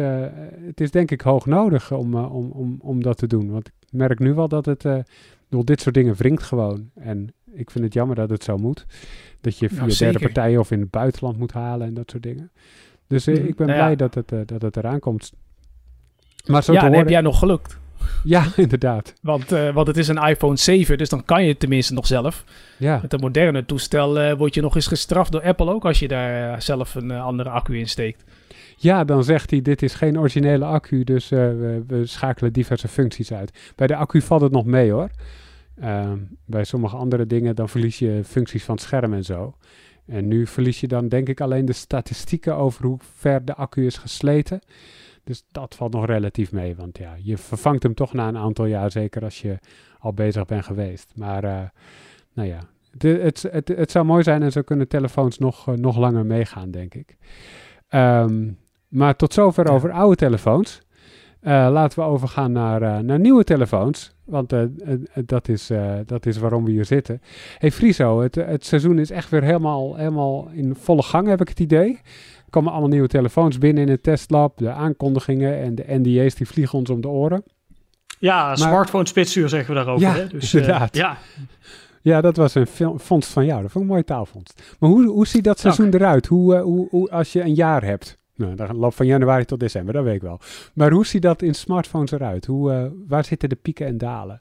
[0.65, 3.51] het is denk ik hoog nodig om, om, om, om dat te doen.
[3.51, 4.83] Want ik merk nu wel dat het,
[5.49, 6.89] bedoel, dit soort dingen wringt gewoon.
[6.95, 8.85] En ik vind het jammer dat het zo moet.
[9.41, 12.23] Dat je via Nou, derde partijen of in het buitenland moet halen en dat soort
[12.23, 12.51] dingen.
[13.07, 13.45] Dus eh, Mhm.
[13.45, 13.85] ik ben Nou ja.
[13.85, 15.31] blij dat het, eh, dat het eraan komt.
[16.45, 16.99] Maar zo ja, te horen...
[16.99, 17.77] heb jij nog gelukt.
[18.23, 19.13] Ja, inderdaad.
[19.21, 22.07] Want, eh, want het is een iPhone 7, dus dan kan je het tenminste nog
[22.07, 22.43] zelf.
[22.77, 22.99] Ja.
[23.01, 26.61] Met een moderne toestel word je nog eens gestraft door Apple ook als je daar
[26.61, 28.23] zelf een andere accu in steekt.
[28.83, 31.39] Ja, dan zegt hij, dit is geen originele accu, dus eh,
[31.87, 33.73] we, schakelen diverse functies uit.
[33.75, 35.09] Bij de accu valt het nog mee hoor.
[35.79, 39.55] Ehm, bij sommige andere dingen, dan verlies je functies van scherm en zo.
[40.05, 43.85] En nu verlies je dan denk ik alleen de statistieken over hoe ver de accu
[43.85, 44.59] is gesleten.
[45.23, 48.65] Dus dat valt nog relatief mee, want ja, je vervangt hem toch na een aantal
[48.65, 49.57] jaar, zeker als je
[49.99, 51.11] al bezig bent geweest.
[51.15, 51.61] Maar eh,
[52.33, 52.59] nou ja,
[52.97, 56.71] het, het, het zou mooi zijn en zo kunnen telefoons nog, eh, nog langer meegaan,
[56.71, 57.17] denk ik.
[57.87, 58.49] Ehm,
[58.93, 60.81] maar tot zover over oude telefoons.
[61.39, 64.15] Eh, laten we overgaan naar, eh, naar nieuwe telefoons.
[64.25, 64.61] Want eh,
[65.25, 65.71] dat, is,
[66.05, 67.21] dat is waarom we hier zitten.
[67.57, 71.47] Hey Friso, het, het seizoen is echt weer helemaal, helemaal in volle gang, heb ik
[71.47, 71.89] het idee.
[72.45, 74.57] Er komen allemaal nieuwe telefoons binnen in het testlab.
[74.57, 77.43] De aankondigingen en de NDA's die vliegen ons om de oren.
[78.19, 80.07] Ja, smartphone spitsuur zeggen we daarover.
[80.07, 80.27] Ja, hè?
[80.27, 80.95] Dus, inderdaad.
[80.95, 81.17] ja,
[82.01, 83.61] Ja, dat was een vondst van jou.
[83.61, 84.75] Dat vond ik een mooie taalvondst.
[84.79, 86.25] Maar hoe, hoe ziet dat seizoen eruit?
[86.25, 88.21] Hoe, hoe, hoe, als je een jaar hebt?
[88.45, 90.39] Nou, dan loopt van januari tot december, dat weet ik wel.
[90.73, 92.45] Maar hoe ziet dat in smartphones eruit?
[92.45, 94.39] Hoe, uh, waar zitten de pieken en dalen?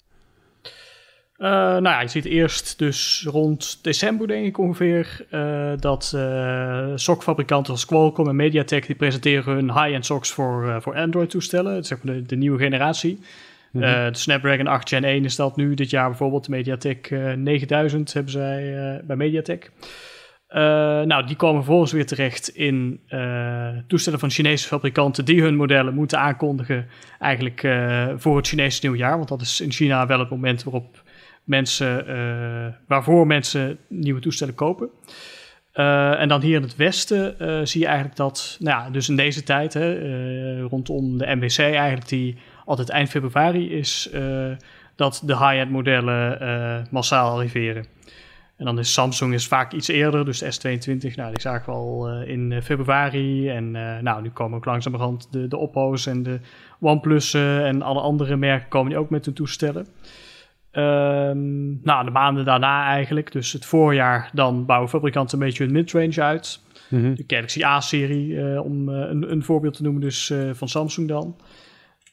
[1.38, 6.88] Uh, nou ja, je ziet eerst dus rond december, denk ik ongeveer, uh, dat uh,
[6.94, 12.14] sokfabrikanten als Qualcomm en MediaTek die presenteren hun high-end socks voor, voor Android-toestellen, zeg maar
[12.14, 13.18] de, de, nieuwe generatie.
[13.70, 14.12] Mm -hmm.
[14.12, 16.44] de Snapdragon 8 Gen 1 is dat nu dit jaar bijvoorbeeld.
[16.44, 19.70] De MediaTek 9000 hebben zij bij MediaTek.
[21.06, 23.00] Nou, die komen vervolgens weer terecht in
[23.86, 26.86] toestellen van Chinese fabrikanten die hun modellen moeten aankondigen
[27.18, 27.60] eigenlijk
[28.16, 29.16] voor het Chinese nieuwjaar.
[29.16, 31.02] Want dat is in China wel het moment waarop
[31.44, 32.04] mensen,
[32.86, 34.88] waarvoor mensen nieuwe toestellen kopen.
[36.18, 37.36] En dan hier in het westen
[37.68, 42.08] zie je eigenlijk dat, nou ja, dus in deze tijd, hè, rondom de MWC eigenlijk,
[42.08, 44.10] die altijd eind februari is,
[44.96, 47.86] dat de high-end modellen massaal arriveren.
[48.56, 51.78] En dan is Samsung is vaak iets eerder, dus de S22, nou, die zagen we
[51.78, 53.48] al in februari.
[53.48, 53.70] En
[54.02, 56.40] nou, nu komen ook langzamerhand de, de Oppo's en de
[56.80, 59.86] OnePlus'en en alle andere merken komen die ook met hun toestellen.
[60.72, 65.72] Um, nou, de maanden daarna eigenlijk, dus het voorjaar, dan bouwen fabrikanten een beetje hun
[65.72, 66.60] midrange uit.
[66.88, 67.14] Mm -hmm.
[67.14, 71.36] De Galaxy A-serie, uh, om een, een, voorbeeld te noemen, dus van Samsung dan.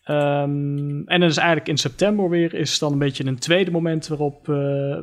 [0.06, 4.08] Um, en dan is eigenlijk in september weer, is dan een beetje een tweede moment
[4.08, 4.45] waarop,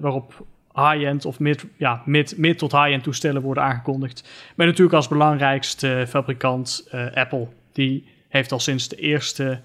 [0.01, 0.47] waarop
[0.77, 4.29] high-end of mid, ja, mid, mid tot high-end toestellen worden aangekondigd.
[4.55, 7.47] Met natuurlijk als belangrijkste fabrikant Apple.
[7.73, 9.61] Die heeft al sinds de eerste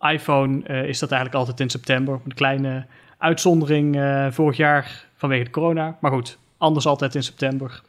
[0.00, 2.86] iPhone, is dat eigenlijk altijd in september, een kleine
[3.20, 5.96] Uitzondering uh, vorig jaar vanwege de corona.
[6.00, 7.80] Maar goed, anders altijd in september.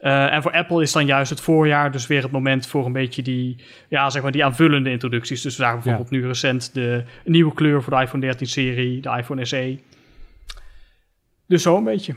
[0.00, 2.92] Uh, en voor Apple is dan juist het voorjaar dus weer het moment voor een
[2.92, 3.56] beetje die,
[3.88, 5.42] ja, zeg maar die aanvullende introducties.
[5.42, 6.16] Dus we zagen bijvoorbeeld ja.
[6.16, 9.78] nu recent de nieuwe kleur voor de iPhone 13-serie, de iPhone SE.
[11.48, 12.14] Dus zo een beetje.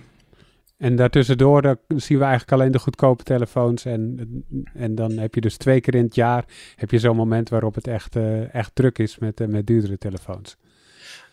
[0.78, 3.86] En daartussendoor zien we eigenlijk alleen de goedkope telefoons.
[3.86, 7.50] En, en dan heb je dus twee keer in het jaar heb je zo'n moment
[7.50, 10.58] waarop het echt, uh, echt druk is met, uh, met duurdere telefoons.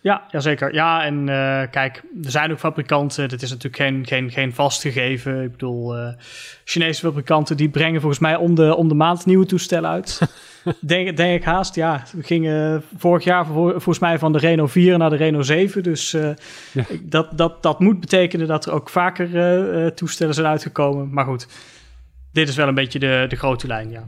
[0.00, 0.74] Ja, jazeker.
[0.74, 5.42] Ja, en uh, kijk, er zijn ook fabrikanten, dit is natuurlijk geen, geen, geen vastgegeven.
[5.42, 6.08] Ik bedoel, uh,
[6.64, 10.20] Chinese fabrikanten die brengen volgens mij om de, om de maand nieuwe toestellen uit.
[10.80, 12.02] denk, denk ik haast, ja.
[12.12, 15.82] We gingen vorig jaar voor, volgens mij van de Renault 4 naar de Renault 7.
[15.82, 16.30] Dus uh,
[16.72, 16.84] ja.
[17.02, 21.12] dat, dat, dat moet betekenen dat er ook vaker toestellen zijn uitgekomen.
[21.12, 21.48] Maar goed,
[22.32, 24.04] dit is wel een beetje de, de grote lijn, ja.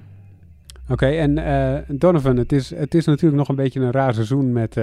[0.83, 4.53] Oké, okay, en Donovan, het is, het is natuurlijk nog een beetje een raar seizoen
[4.53, 4.77] met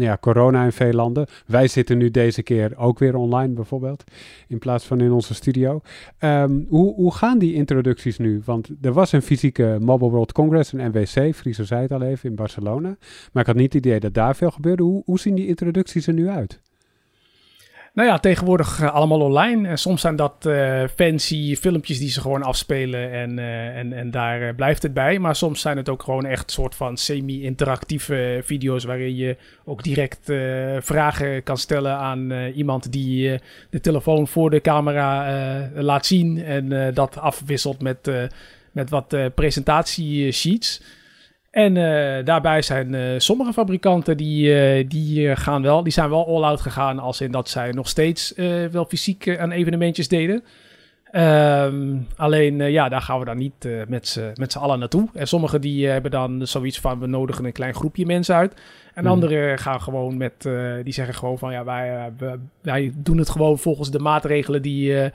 [0.00, 1.26] nou ja, corona in veel landen.
[1.46, 4.04] Wij zitten nu deze keer ook weer online bijvoorbeeld,
[4.48, 5.80] in plaats van in onze studio.
[6.18, 8.42] Um, hoe, hoe gaan die introducties nu?
[8.44, 12.30] Want er was een fysieke Mobile World Congress, een NWC, Friso zei het al even,
[12.30, 12.96] in Barcelona.
[13.32, 14.82] Maar ik had niet het idee dat daar veel gebeurde.
[14.82, 16.60] Hoe, hoe zien die introducties er nu uit?
[17.94, 19.68] Nou ja, tegenwoordig uh, allemaal online.
[19.68, 23.38] En soms zijn dat uh, fancy filmpjes die ze gewoon afspelen en,
[23.74, 25.18] en, en daar blijft het bij.
[25.18, 30.32] Maar soms zijn het ook gewoon echt soort van semi-interactieve video's waarin je ook direct
[30.80, 33.38] vragen kan stellen aan iemand die
[33.70, 38.10] de telefoon voor de camera laat zien en dat afwisselt met,
[38.72, 40.82] met wat presentatiesheets.
[41.50, 46.26] En uh, daarbij zijn uh, sommige fabrikanten die, uh, die, gaan wel, die zijn wel
[46.26, 46.98] all-out gegaan.
[46.98, 48.32] Als in dat zij nog steeds
[48.70, 50.44] wel fysiek aan evenementjes deden.
[51.12, 55.08] Um, alleen ja, daar gaan we dan niet met z'n allen naartoe.
[55.14, 58.54] En sommigen die hebben dan zoiets van we nodigen een klein groepje mensen uit.
[58.94, 59.10] En mm.
[59.10, 60.48] anderen gaan gewoon met,
[60.84, 62.12] die zeggen gewoon van ja, wij,
[62.62, 65.10] wij doen het gewoon volgens de maatregelen die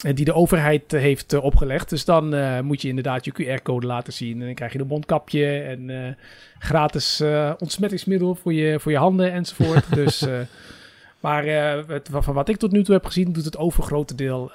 [0.00, 1.88] die de overheid eh, heeft eh, opgelegd.
[1.88, 4.40] Dus dan uh, moet je inderdaad je QR-code laten zien.
[4.40, 6.06] En dan krijg je een mondkapje en uh,
[6.58, 9.94] gratis uh, ontsmettingsmiddel voor je, voor je handen enzovoort.
[10.00, 10.26] dus,
[11.20, 14.52] maar het, van wat ik tot nu toe heb gezien, doet het overgrote deel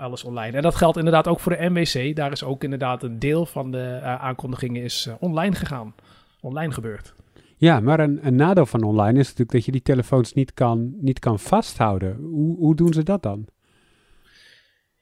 [0.00, 0.56] alles online.
[0.56, 2.16] En dat geldt inderdaad ook voor de MWC.
[2.16, 5.94] Daar is ook inderdaad een deel van de aankondigingen is online gegaan.
[6.40, 7.14] Online gebeurd.
[7.56, 10.94] Ja, maar een, een, nadeel van online is natuurlijk dat je die telefoons niet kan,
[11.00, 12.16] niet kan vasthouden.
[12.16, 13.46] Hoe, hoe doen ze dat dan?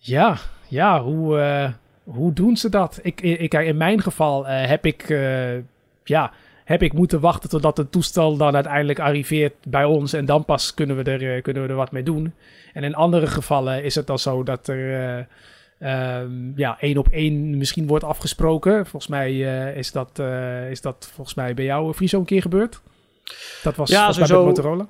[0.06, 0.36] Ja,
[0.68, 1.68] ja, hoe, uh,
[2.14, 2.98] hoe doen ze dat?
[3.02, 5.56] Ik, ik, in mijn geval uh, heb ik, uh,
[6.04, 6.32] ja,
[6.64, 10.74] heb ik moeten wachten totdat het toestel dan uiteindelijk arriveert bij ons en dan pas
[10.74, 12.34] kunnen we er, kunnen we er wat mee doen.
[12.72, 15.18] En in andere gevallen is het dan zo dat er
[15.80, 18.86] um, ja, één op één misschien wordt afgesproken.
[18.86, 19.38] Volgens mij
[19.74, 20.22] is, dat,
[20.70, 22.80] is dat volgens mij bij jou, Friso, een keer gebeurd.
[23.62, 24.86] Dat was ja, sowieso, bij Motorola.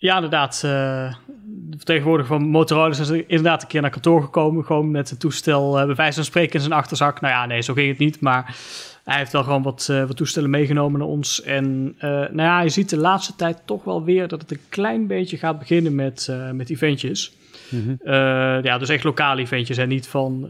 [0.00, 0.62] Ja, inderdaad.
[0.64, 1.14] Uh,
[1.46, 4.64] de vertegenwoordiger van Motorola is inderdaad een keer naar kantoor gekomen.
[4.64, 7.20] Gewoon met het toestel uh, bij wijze van spreken in zijn achterzak.
[7.20, 8.20] Nou ja, nee, zo ging het niet.
[8.20, 8.56] Maar
[9.04, 11.42] hij heeft wel gewoon wat, uh, wat toestellen meegenomen naar ons.
[11.42, 15.06] En nou ja, je ziet de laatste tijd toch wel weer dat het een klein
[15.06, 17.36] beetje gaat beginnen met, met eventjes.
[17.68, 17.94] Mhm.
[18.02, 20.48] Eh, ja, dus echt lokale eventjes en niet van...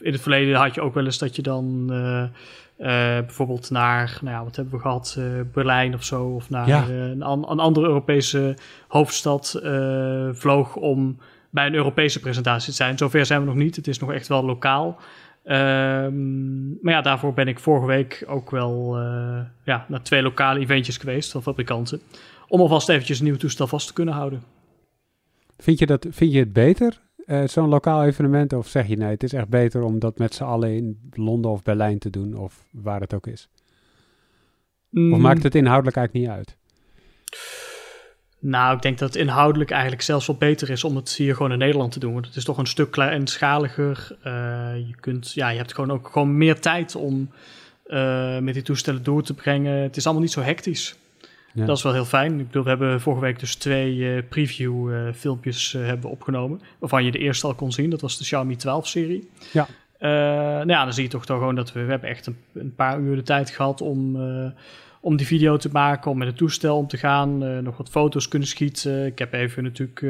[0.00, 1.90] In het verleden had je ook wel eens dat je dan...
[2.76, 2.86] eh,
[3.18, 5.16] bijvoorbeeld naar, nou ja, wat hebben we gehad?
[5.18, 6.24] eh, Berlijn of zo.
[6.24, 6.82] Of naar Ja.
[6.82, 8.56] eh, een, an- een andere Europese
[8.88, 9.60] hoofdstad
[10.32, 11.18] vloog om
[11.50, 12.98] bij een Europese presentatie te zijn.
[12.98, 13.76] Zover zijn we nog niet.
[13.76, 14.98] Het is nog echt wel lokaal.
[15.44, 18.96] Ehm, maar ja, daarvoor ben ik vorige week ook wel
[19.64, 22.00] ja, naar twee lokale eventjes geweest van fabrikanten.
[22.48, 24.42] Om alvast eventjes een nieuw toestel vast te kunnen houden.
[25.58, 28.52] Vind, je dat, vind je het beter, eh, zo'n lokaal evenement?
[28.52, 31.50] Of zeg je nee, het is echt beter om dat met z'n allen in Londen
[31.50, 33.48] of Berlijn te doen, of waar het ook is?
[33.52, 36.56] Of Mm, maakt het inhoudelijk eigenlijk niet uit?
[38.38, 41.52] Nou, ik denk dat het inhoudelijk eigenlijk zelfs wel beter is om het hier gewoon
[41.52, 42.12] in Nederland te doen.
[42.12, 44.16] Want het is toch een stuk kleinschaliger.
[44.22, 44.32] Eh
[44.86, 47.30] je, kunt, ja, je hebt gewoon ook gewoon meer tijd om
[47.86, 49.82] eh, met die toestellen door te brengen.
[49.82, 50.96] Het is allemaal niet zo hectisch.
[51.56, 51.66] Ja.
[51.66, 52.40] Dat is wel heel fijn.
[52.40, 56.60] Ik bedoel, we hebben vorige week dus twee eh, preview eh, filmpjes eh, hebben opgenomen.
[56.78, 57.90] Waarvan je de eerste al kon zien.
[57.90, 59.30] Dat was de Xiaomi 12 serie.
[59.52, 59.66] Ja.
[59.98, 62.74] Nou ja, dan zie je toch, toch gewoon dat we, we hebben echt een, een
[62.74, 64.18] paar uur de tijd gehad om,
[65.00, 66.10] om die video te maken.
[66.10, 67.62] Om met het toestel om te gaan.
[67.62, 69.06] nog wat foto's kunnen schieten.
[69.06, 70.02] Ik heb even natuurlijk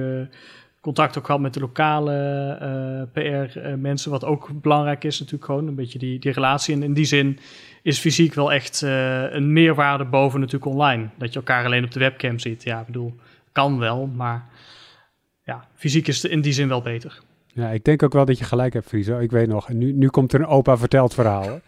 [0.80, 4.10] contact ook gehad met de lokale PR-mensen.
[4.10, 5.66] wat ook belangrijk is natuurlijk gewoon.
[5.66, 6.74] Een beetje die, die relatie.
[6.74, 7.38] En in die zin
[7.86, 11.08] is fysiek wel echt eh, een meerwaarde boven natuurlijk online.
[11.18, 12.62] Dat je elkaar alleen op de webcam ziet.
[12.62, 13.14] Ja, ik bedoel,
[13.52, 14.44] kan wel, maar
[15.42, 17.20] ja, fysiek is het in die zin wel beter.
[17.46, 19.18] Ja, ik denk ook wel dat je gelijk hebt, Friso.
[19.18, 21.42] Ik weet nog, nu, nu komt er een opa verteld verhaal.
[21.42, 21.56] hè.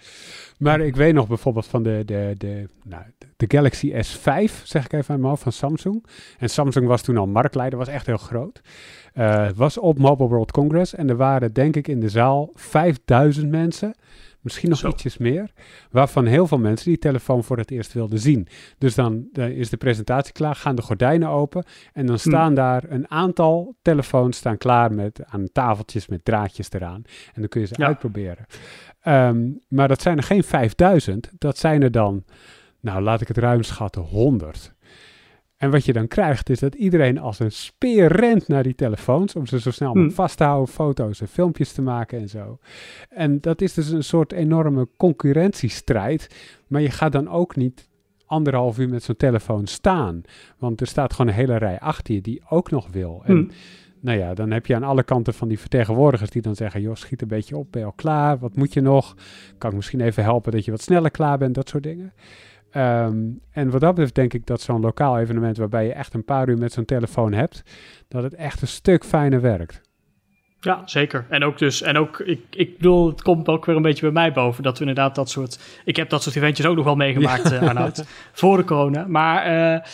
[0.58, 3.02] Maar ik weet nog bijvoorbeeld van de, de, de, nou,
[3.36, 6.06] de Galaxy S5, zeg ik even aan mijn hoofd, van Samsung.
[6.38, 8.60] En Samsung was toen al marktleider, was echt heel groot.
[9.12, 13.50] Het was op Mobile World Congress en er waren denk ik in de zaal 5000
[13.50, 13.94] mensen.
[14.40, 14.88] Misschien nog Zo.
[14.88, 15.50] ietsjes meer.
[15.90, 18.48] Waarvan heel veel mensen die telefoon voor het eerst wilden zien.
[18.78, 21.64] Dus dan, dan is de presentatie klaar, gaan de gordijnen open.
[21.92, 27.02] En dan staan daar een aantal telefoons staan klaar met aan tafeltjes met draadjes eraan.
[27.34, 27.86] En dan kun je ze Ja.
[27.86, 28.46] uitproberen.
[29.00, 31.30] Ehm, maar dat zijn er geen 5000.
[31.38, 32.24] Dat zijn er dan,
[32.80, 34.74] nou laat ik het ruim schatten, 100.
[35.58, 39.34] En wat je dan krijgt is dat iedereen als een speer rent naar die telefoons
[39.36, 40.24] om ze zo snel mogelijk Hmm.
[40.24, 42.58] vast te houden, foto's en filmpjes te maken en zo.
[43.08, 46.36] En dat is dus een soort enorme concurrentiestrijd.
[46.66, 47.88] Maar je gaat dan ook niet
[48.26, 50.22] anderhalf uur met zo'n telefoon staan.
[50.58, 53.22] Want er staat gewoon een hele rij achter je die ook nog wil.
[53.24, 53.50] En Hmm.
[54.00, 56.94] nou ja, dan heb je aan alle kanten van die vertegenwoordigers die dan zeggen: joh,
[56.94, 58.38] schiet een beetje op, ben je al klaar?
[58.38, 59.14] Wat moet je nog?
[59.58, 61.54] Kan ik misschien even helpen dat je wat sneller klaar bent?
[61.54, 62.12] Dat soort dingen.
[62.78, 63.16] Ehm,
[63.50, 66.48] en wat dat betreft denk ik dat zo'n lokaal evenement waarbij je echt een paar
[66.48, 67.62] uur met zo'n telefoon hebt,
[68.08, 69.80] dat het echt een stuk fijner werkt.
[70.60, 71.26] Ja, zeker.
[71.28, 74.22] En ook dus, en ook, ik, ik bedoel, het komt ook weer een beetje bij
[74.22, 76.96] mij boven dat we inderdaad dat soort, ik heb dat soort eventjes ook nog wel
[76.96, 79.04] meegemaakt, eh Arnoud, voor de corona.
[79.06, 79.84] Maar eh,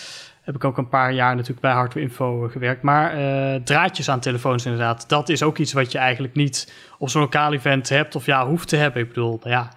[0.42, 2.82] heb ik ook een paar jaar natuurlijk bij Hardware Info eh, gewerkt.
[2.82, 7.08] Maar eh, draadjes aan telefoons inderdaad, dat is ook iets wat je eigenlijk niet op
[7.08, 9.02] zo'n lokaal event hebt of ja, hoeft te hebben.
[9.02, 9.70] Ik bedoel, nou ja,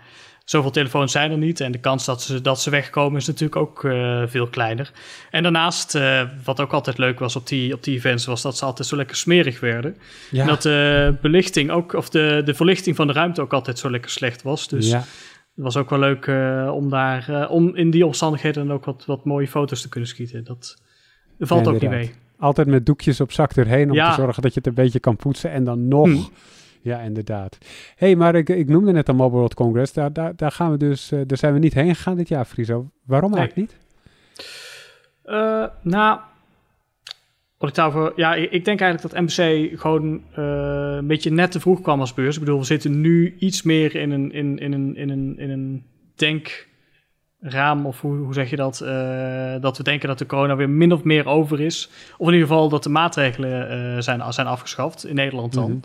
[0.49, 3.55] zoveel telefoons zijn er niet en de kans dat ze, dat ze wegkomen is natuurlijk
[3.55, 4.91] ook eh, veel kleiner.
[5.31, 8.57] En daarnaast, eh, wat ook altijd leuk was op die, op die events, was dat
[8.57, 9.97] ze altijd zo lekker smerig werden.
[10.31, 13.79] Ja, En dat de belichting ook, of de, de verlichting van de ruimte ook altijd
[13.79, 14.67] zo lekker slecht was.
[14.67, 14.97] Dus ja.
[14.97, 15.05] het
[15.55, 19.25] was ook wel leuk eh, om daar, om in die omstandigheden dan ook wat, wat
[19.25, 20.43] mooie foto's te kunnen schieten.
[20.43, 20.81] Dat
[21.39, 22.11] valt Ja, ook niet mee.
[22.39, 24.09] altijd met doekjes op zak erheen om Ja.
[24.09, 26.07] te zorgen dat je het een beetje kan poetsen en dan nog.
[26.07, 26.21] Hm.
[26.81, 27.57] Ja, inderdaad.
[27.95, 29.93] hey, maar ik, ik noemde net al Mobile World Congress.
[29.93, 32.45] Daar, daar, daar gaan we dus, eh, daar zijn we niet heen gegaan dit jaar,
[32.45, 32.89] Friso.
[33.05, 33.39] Waarom Nee.
[33.39, 33.79] eigenlijk niet?
[35.23, 36.19] Eh, nou,
[37.57, 41.59] wat ik daarvoor, ja, ik, denk eigenlijk dat MBC gewoon eh, een beetje net te
[41.59, 42.35] vroeg kwam als beurs.
[42.35, 45.49] Ik bedoel, we zitten nu iets meer in een, in, in een, in een, in
[45.49, 45.85] een
[46.15, 48.77] denkraam, of hoe, hoe zeg je dat?
[49.61, 51.89] Dat we denken dat de corona weer min of meer over is.
[52.17, 55.71] Of in ieder geval dat de maatregelen zijn, zijn afgeschaft, in Nederland dan.
[55.71, 55.79] Mhm.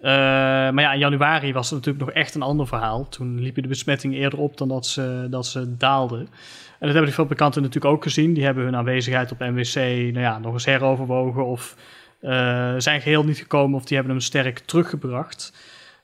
[0.00, 3.08] Eh, maar ja, in januari was het natuurlijk nog echt een ander verhaal.
[3.08, 6.18] Toen liepen de besmettingen eerder op dan dat ze, dat ze daalden.
[6.18, 8.34] En dat hebben de fabrikanten natuurlijk ook gezien.
[8.34, 11.76] Die hebben hun aanwezigheid op NWC nou ja, nog eens heroverwogen of
[12.20, 15.52] eh, zijn geheel niet gekomen of die hebben hem sterk teruggebracht.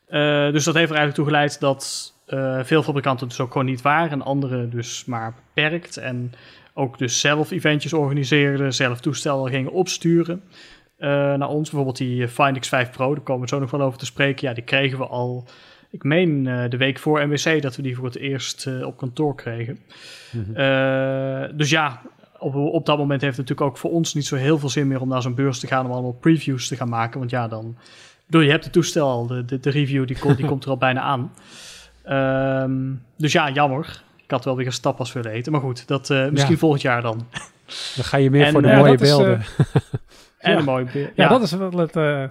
[0.07, 2.11] Eh, dus dat heeft er eigenlijk toe geleid dat
[2.63, 5.97] veel fabrikanten dus ook gewoon niet waren en anderen dus maar beperkt.
[5.97, 6.33] En
[6.75, 10.43] ook dus zelf eventjes organiseerden, zelf toestellen gingen opsturen
[11.09, 11.69] naar ons.
[11.69, 14.49] Bijvoorbeeld die eh, Find X5 Pro, daar komen we zo nog wel over te spreken.
[14.49, 15.45] Ja, die kregen we al,
[15.91, 18.97] ik meen eh, de week voor NWC dat we die voor het eerst eh, op
[18.97, 19.79] kantoor kregen.
[20.31, 20.57] Mhm.
[20.57, 22.01] Eh, dus ja,
[22.39, 24.89] op, op dat moment heeft het natuurlijk ook voor ons niet zo heel veel zin
[24.89, 27.19] meer om naar zo'n beurs te gaan om allemaal previews te gaan maken.
[27.19, 27.77] Want ja, dan.
[28.27, 30.71] Bedoel, je hebt het toestel al, de, de, de review die, komt die komt er
[30.71, 31.33] al bijna aan.
[32.05, 34.03] Ehm, dus ja, jammer.
[34.25, 35.53] Ik had wel weer een stappas willen eten.
[35.53, 36.59] Maar goed, dat eh, misschien Ja.
[36.59, 37.27] volgend jaar dan.
[37.97, 39.41] Dan ga je meer En, voor de eh, mooie is, beelden.
[39.41, 39.75] eh,
[40.43, 40.87] En een mooi.
[41.15, 42.25] Ja, dat is wel het, eh,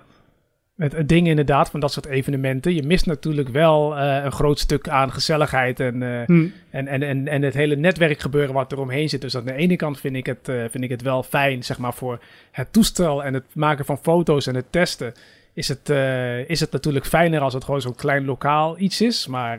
[0.78, 2.76] het, het ding inderdaad van dat soort evenementen.
[2.76, 6.54] Je mist natuurlijk wel eh, een groot stuk aan gezelligheid en, eh, Hmm.
[6.70, 9.22] en, en, en, en het hele netwerkgebeuren wat er omheen zit.
[9.22, 11.94] Dus aan de ene kant vind ik het, vind ik het wel fijn, zeg maar,
[11.94, 15.14] voor het toestel en het maken van foto's en het testen.
[15.54, 15.90] Is het,
[16.48, 19.28] is het natuurlijk fijner als het gewoon zo'n klein lokaal iets is.
[19.28, 19.58] Maar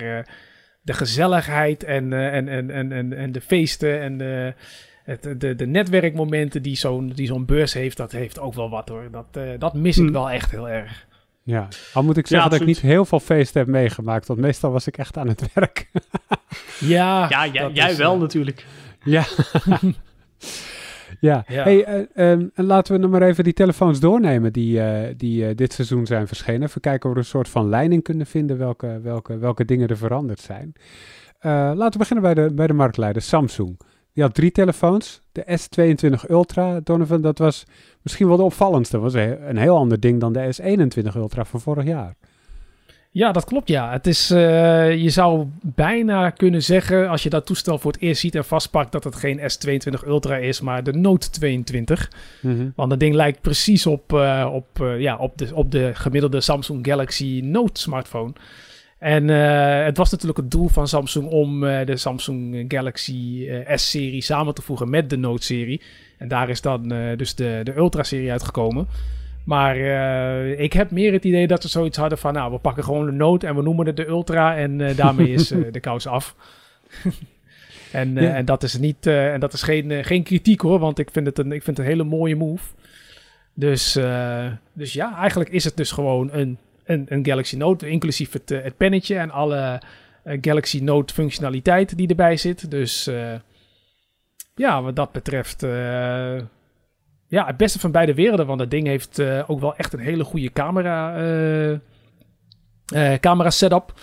[0.83, 4.55] de gezelligheid en, en, en, en, en, en de feesten en de,
[5.05, 8.89] het, de, de netwerkmomenten die zo'n, die zo'n beurs heeft, dat heeft ook wel wat
[8.89, 9.09] hoor.
[9.11, 10.13] Dat, eh, dat mis ik Hmm.
[10.13, 11.07] wel echt heel erg.
[11.45, 14.73] Ja, al moet ik zeggen dat ik niet heel veel feesten heb meegemaakt, want meestal
[14.73, 15.89] was ik echt aan het werk.
[16.79, 18.67] Ja, Ja, jij, dat jij is, wel eh, natuurlijk.
[19.05, 19.25] ja.
[21.21, 21.45] ja.
[21.47, 21.63] Ja.
[21.63, 25.47] Hey, eh, ehm, en laten we nog maar even die telefoons doornemen die, eh, die
[25.47, 26.63] eh, dit seizoen zijn verschenen.
[26.63, 29.97] Even kijken of we een soort van leiding kunnen vinden welke, welke, welke dingen er
[29.97, 30.73] veranderd zijn.
[31.39, 33.81] Eh, laten we beginnen bij de, bij de marktleider Samsung.
[34.13, 35.21] Die had drie telefoons.
[35.33, 37.65] De S22 Ultra, Donovan, dat was
[38.03, 38.97] misschien wel de opvallendste.
[38.97, 42.15] Dat was een een heel ander ding dan de S21 Ultra van vorig jaar.
[43.15, 43.93] Ja, dat klopt ja.
[43.93, 48.21] Het is, eh, je zou bijna kunnen zeggen, als je dat toestel voor het eerst
[48.21, 52.11] ziet en vastpakt, dat het geen S22 Ultra is, maar de Note 22.
[52.41, 52.69] Mhm.
[52.77, 56.41] Want dat ding lijkt precies op, eh, op, eh, ja, op, de, op de gemiddelde
[56.41, 58.33] Samsung Galaxy Note smartphone.
[59.03, 63.77] En eh, het was natuurlijk het doel van Samsung om eh, de Samsung Galaxy eh,
[63.77, 65.81] S-serie samen te voegen met de Note-serie.
[66.19, 68.87] En daar is dan dus de, de Ultra-serie uitgekomen.
[69.45, 69.77] Maar
[70.57, 72.33] ik heb meer het idee dat ze zoiets hadden van...
[72.33, 74.57] nou, we pakken gewoon de Note en we noemen het de Ultra...
[74.57, 76.35] en daarmee is de kous af.
[77.93, 78.35] en, Ja.
[78.35, 81.39] en dat is, niet, en dat is geen, geen kritiek hoor, want ik vind het
[81.39, 82.65] een, ik vind het een hele mooie move.
[83.55, 83.99] Dus,
[84.73, 87.89] dus ja, eigenlijk is het dus gewoon een, een, Galaxy Note...
[87.89, 89.81] inclusief het, eh, het pennetje en alle
[90.23, 92.71] eh, Galaxy Note functionaliteit die erbij zit.
[92.71, 93.35] Dus eh,
[94.55, 95.61] ja, wat dat betreft...
[97.29, 98.47] ja, het beste van beide werelden.
[98.47, 104.01] Want dat ding heeft ook wel echt een hele goede camera, eh, eh, camera setup.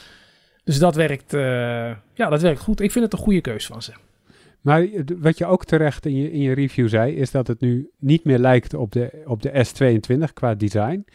[0.64, 1.32] Dus dat werkt,
[2.14, 2.80] ja, dat werkt goed.
[2.80, 3.92] Ik vind het een goede keus van ze.
[4.62, 4.88] Maar
[5.20, 8.24] wat je ook terecht in je, in je review zei, is dat het nu niet
[8.24, 11.06] meer lijkt op de, op de S22 qua design.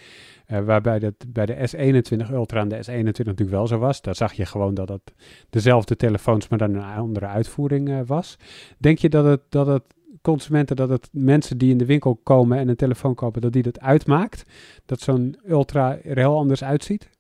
[0.47, 4.03] Eh, waarbij dat bij de S21 Ultra en de S21 natuurlijk wel zo was.
[4.03, 5.15] Daar zag je gewoon dat het
[5.51, 8.37] dezelfde telefoons, maar dan een andere uitvoering eh, was.
[8.79, 9.83] Denk je dat het, dat het
[10.23, 13.63] consumenten, dat het mensen die in de winkel komen en een telefoon kopen, dat die
[13.63, 14.45] dat uitmaakt?
[14.87, 17.11] Dat zo'n Ultra er heel anders uitziet?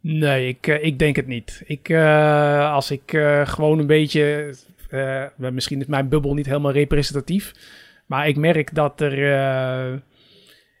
[0.00, 1.62] Nee, ik, eh, ik denk het niet.
[1.66, 1.90] Ik,
[2.70, 3.10] als ik
[3.44, 4.54] gewoon een beetje.
[5.36, 7.52] misschien is mijn bubbel niet helemaal representatief.
[8.06, 10.02] Maar ik merk dat er.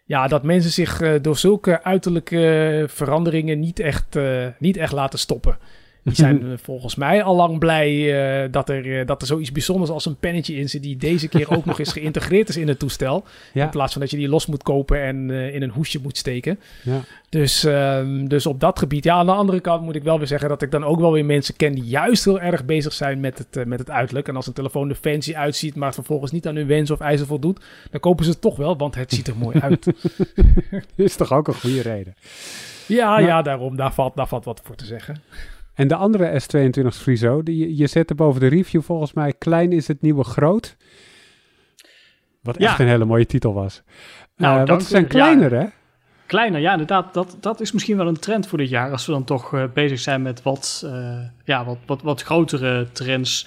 [0.06, 4.92] Eh, ja, dat mensen zich eh, door zulke uiterlijke veranderingen niet echt, eh, niet echt
[4.92, 5.58] laten stoppen.
[6.06, 7.90] Die zijn volgens mij al lang blij
[8.44, 10.82] eh, dat, er, eh, dat er zoiets bijzonders als een pennetje in zit.
[10.82, 13.24] die deze keer ook nog eens geïntegreerd is in het toestel.
[13.52, 16.00] Ja, In plaats van dat je die los moet kopen en eh, in een hoesje
[16.02, 16.58] moet steken.
[16.82, 17.00] ja.
[17.28, 19.04] Dus, ehm, dus op dat gebied.
[19.04, 21.12] Ja, aan de andere kant moet ik wel weer zeggen dat ik dan ook wel
[21.12, 24.28] weer mensen ken die juist heel erg bezig zijn met het, met het uiterlijk.
[24.28, 27.26] En als een telefoon er fancy uitziet, maar vervolgens niet aan hun wens of eisen
[27.26, 29.86] voldoet, dan kopen ze het toch wel, want het ziet er mooi uit.
[30.96, 32.14] is toch ook een goede reden.
[32.86, 33.76] ja, Nou- ja, daarom.
[33.76, 35.22] Daar valt, daar valt wat voor te zeggen.
[35.76, 39.88] En de andere S22 Friso, die, je zette boven de review volgens mij klein is
[39.88, 40.76] het nieuwe groot.
[42.42, 42.68] Wat Ja.
[42.70, 43.82] echt een hele mooie titel was.
[44.36, 45.66] Nou, Eh, want ze zijn kleiner, hè?
[46.26, 47.14] Kleiner, ja, inderdaad.
[47.14, 48.90] Dat, dat is misschien wel een trend voor dit jaar.
[48.90, 52.86] Als we dan toch eh, bezig zijn met wat, eh, ja, wat, wat, wat grotere
[52.92, 53.46] trends.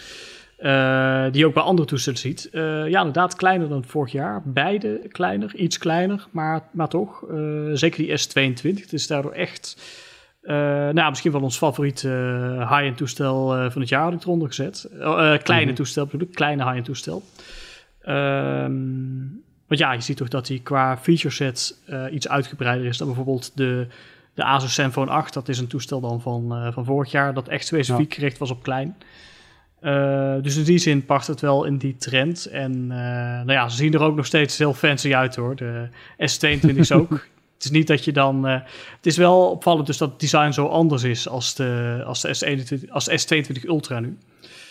[1.32, 2.50] die je ook bij andere toestellen ziet.
[2.52, 4.42] Ja, inderdaad, kleiner dan vorig jaar.
[4.46, 7.24] Beide kleiner, iets kleiner, maar, maar toch.
[7.74, 8.82] zeker die S22.
[8.82, 9.78] Het is daardoor echt.
[10.41, 10.56] Eh,
[10.89, 14.47] nou, misschien wel ons favoriete eh, high-end toestel eh, van het jaar had ik eronder
[14.47, 14.84] gezet.
[14.99, 15.75] Eh, kleine Mhm.
[15.75, 17.23] toestel bedoel ik, kleine high-end toestel.
[18.02, 18.71] Ehm,
[19.67, 21.78] want ja, je ziet toch dat hij qua feature set
[22.12, 23.88] iets uitgebreider is dan bijvoorbeeld de,
[24.34, 25.34] de Asus Zenfone 8.
[25.34, 28.63] Dat is een toestel dan van, van vorig jaar dat echt specifiek gericht was op
[28.63, 28.95] klein.
[30.43, 32.45] Dus in die zin past het wel in die trend.
[32.45, 35.56] En nou ja, ze zien er ook nog steeds heel fancy uit hoor.
[35.56, 37.10] De S22 is ook.
[37.60, 38.48] Het is niet dat je dan.
[38.48, 38.54] eh,
[38.95, 42.58] het is wel opvallend dus dat het design zo anders is als de, als de
[42.58, 44.17] S21, als de S22 Ultra nu.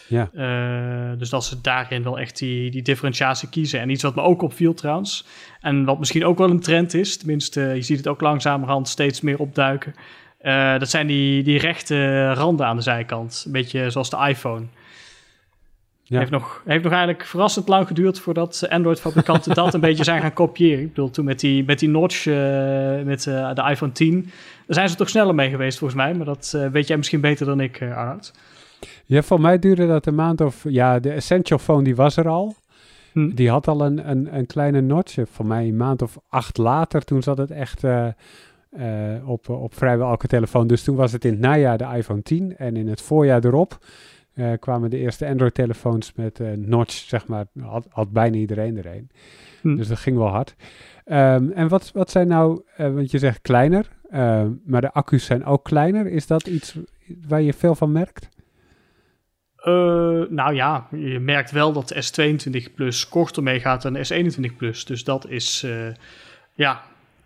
[0.06, 0.30] Ja.
[0.34, 3.80] Eh, dus dat ze daarin wel echt die, die differentiatie kiezen.
[3.80, 5.26] En iets wat me ook opviel trouwens.
[5.60, 7.16] En wat misschien ook wel een trend is.
[7.16, 9.94] Tenminste, je ziet het ook langzamerhand steeds meer opduiken.
[10.38, 13.42] Eh, dat zijn die, die rechte randen aan de zijkant.
[13.46, 14.66] Een beetje zoals de iPhone.
[16.10, 16.18] Ja.
[16.18, 20.32] Heeft, nog, heeft nog eigenlijk verrassend lang geduurd voordat Android-fabrikanten dat een beetje zijn gaan
[20.32, 20.80] kopiëren.
[20.80, 22.34] Ik bedoel, toen met die, met die notch, eh,
[23.04, 24.30] met eh, de iPhone 10, daar
[24.66, 26.14] zijn ze toch sneller mee geweest volgens mij.
[26.14, 28.32] Maar dat eh, weet jij misschien beter dan ik, Arnoud.
[29.04, 30.64] Ja, voor mij duurde dat een maand of...
[30.68, 32.54] Ja, de Essential Phone die was er al.
[33.12, 33.28] Hm.
[33.34, 35.18] Die had al een, een, een kleine notch.
[35.30, 37.82] Voor mij een maand of acht later, toen zat het echt
[39.24, 40.66] op, op vrijwel elke telefoon.
[40.66, 43.78] Dus toen was het in het najaar de iPhone 10 en in het voorjaar erop
[44.38, 47.46] uh, kwamen de eerste Android-telefoons met notch, zeg maar.
[47.60, 49.10] Had, had bijna iedereen er een.
[49.60, 49.76] Hm.
[49.76, 50.54] Dus dat ging wel hard.
[51.04, 55.44] Um, en wat, wat zijn nou, want je zegt kleiner, ehm, maar de accu's zijn
[55.44, 56.06] ook kleiner.
[56.06, 56.76] Is dat iets
[57.28, 58.28] waar je veel van merkt?
[60.30, 64.84] Nou ja, je merkt wel dat de S22 Plus korter meegaat dan de S21 Plus.
[64.84, 65.66] Dus dat is
[66.54, 66.82] ja,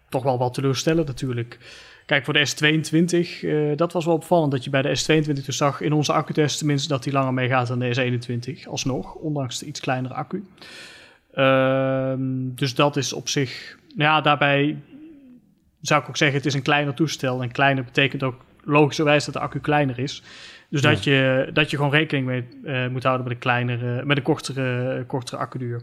[0.09, 1.59] toch wel wat teleurstellend natuurlijk.
[2.07, 5.57] Kijk, voor de S22, uh, dat was wel opvallend dat je bij de S22 dus
[5.57, 9.67] zag in onze accutest tenminste dat die langer meegaat dan de S21 alsnog, ondanks de
[9.67, 10.45] iets kleinere accu.
[11.35, 14.77] Ehm, dus dat is op zich, ja, daarbij
[15.83, 17.43] zou ik ook zeggen, het is een kleiner toestel.
[17.43, 20.23] En kleiner betekent ook logischerwijs dat de accu kleiner is.
[20.73, 24.17] Dus dat, je, dat je gewoon rekening mee uh, moet houden met een kleinere, met
[24.17, 25.83] een kortere, kortere accuduur.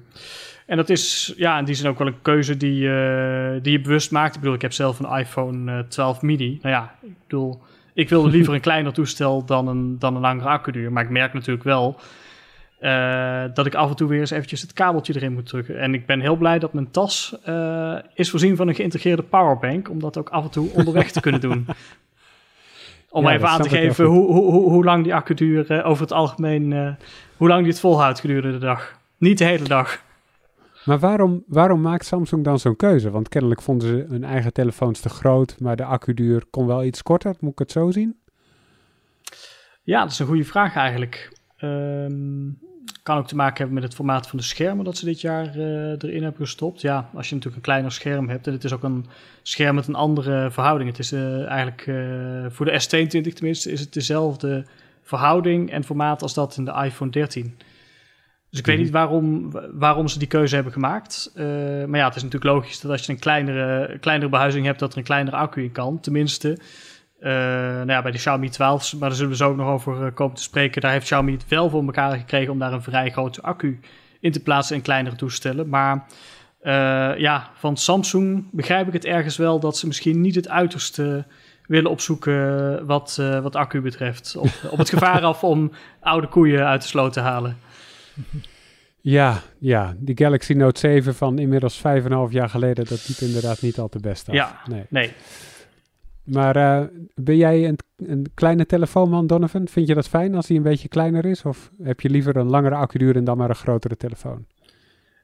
[0.65, 3.81] En dat is ja, in die zin ook wel een keuze die, uh, die je
[3.81, 4.33] bewust maakt.
[4.33, 6.59] Ik bedoel, ik heb zelf een iPhone 12 mini.
[6.61, 7.61] Nou ja, ik bedoel,
[7.93, 10.91] ik wil liever een kleiner toestel dan een, dan een langere accuduur.
[10.91, 11.99] Maar ik merk natuurlijk wel
[12.81, 15.79] uh, dat ik af en toe weer eens eventjes het kabeltje erin moet drukken.
[15.79, 19.89] En ik ben heel blij dat mijn tas uh, is voorzien van een geïntegreerde powerbank.
[19.89, 21.65] Om dat ook af en toe onderweg te kunnen doen.
[23.09, 26.11] Om even aan te geven hoe, hoe, hoe, hoe, lang die accuduur uh, over het
[26.11, 26.89] algemeen, uh,
[27.37, 28.99] hoe lang die het volhoudt gedurende de dag.
[29.17, 30.03] Niet de hele dag.
[30.85, 33.09] Maar waarom, waarom maakt Samsung dan zo'n keuze?
[33.09, 37.03] Want kennelijk vonden ze hun eigen telefoons te groot, maar de accuduur kon wel iets
[37.03, 37.35] korter.
[37.39, 38.19] Moet ik het zo zien?
[39.83, 41.39] Ja, dat is een goede vraag eigenlijk.
[41.61, 42.59] Um,
[43.03, 45.57] kan ook te maken hebben met het formaat van de schermen dat ze dit jaar
[45.57, 46.81] uh, erin hebben gestopt.
[46.81, 49.05] Ja, als je natuurlijk een kleiner scherm hebt en het is ook een
[49.41, 50.89] scherm met een andere verhouding.
[50.89, 54.65] Het is uh, eigenlijk uh, voor de S22 tenminste is het dezelfde
[55.03, 57.57] verhouding en formaat als dat in de iPhone 13.
[58.49, 58.83] Dus ik weet mhm.
[58.83, 61.31] niet waarom, waarom ze die keuze hebben gemaakt.
[61.35, 64.91] maar ja, het is natuurlijk logisch dat als je een kleinere, kleinere behuizing hebt, dat
[64.91, 65.99] er een kleinere accu in kan.
[65.99, 66.57] Tenminste,
[67.21, 70.05] uh, nou ja, bij de Xiaomi 12, maar daar zullen we zo ook nog over
[70.05, 70.81] uh, komen te spreken.
[70.81, 73.79] Daar heeft Xiaomi het wel voor elkaar gekregen om daar een vrij grote accu
[74.19, 75.69] in te plaatsen en kleinere toestellen.
[75.69, 76.05] Maar
[76.63, 81.25] uh, ja, van Samsung begrijp ik het ergens wel dat ze misschien niet het uiterste
[81.67, 84.35] willen opzoeken wat, wat accu betreft.
[84.35, 87.57] Op, op het gevaar af om oude koeien uit de sloot te halen.
[89.01, 91.83] Ja, ja, die Galaxy Note 7 van inmiddels 5,5
[92.29, 94.35] jaar geleden, dat ziet inderdaad niet al te best af.
[94.35, 94.85] Ja, nee.
[94.89, 95.13] nee.
[96.29, 96.81] Maar uh,
[97.15, 99.67] ben jij een, een, kleine telefoonman, Donovan?
[99.67, 101.45] Vind je dat fijn als hij een beetje kleiner is?
[101.45, 104.45] Of heb je liever een langere accuduur en dan maar een grotere telefoon?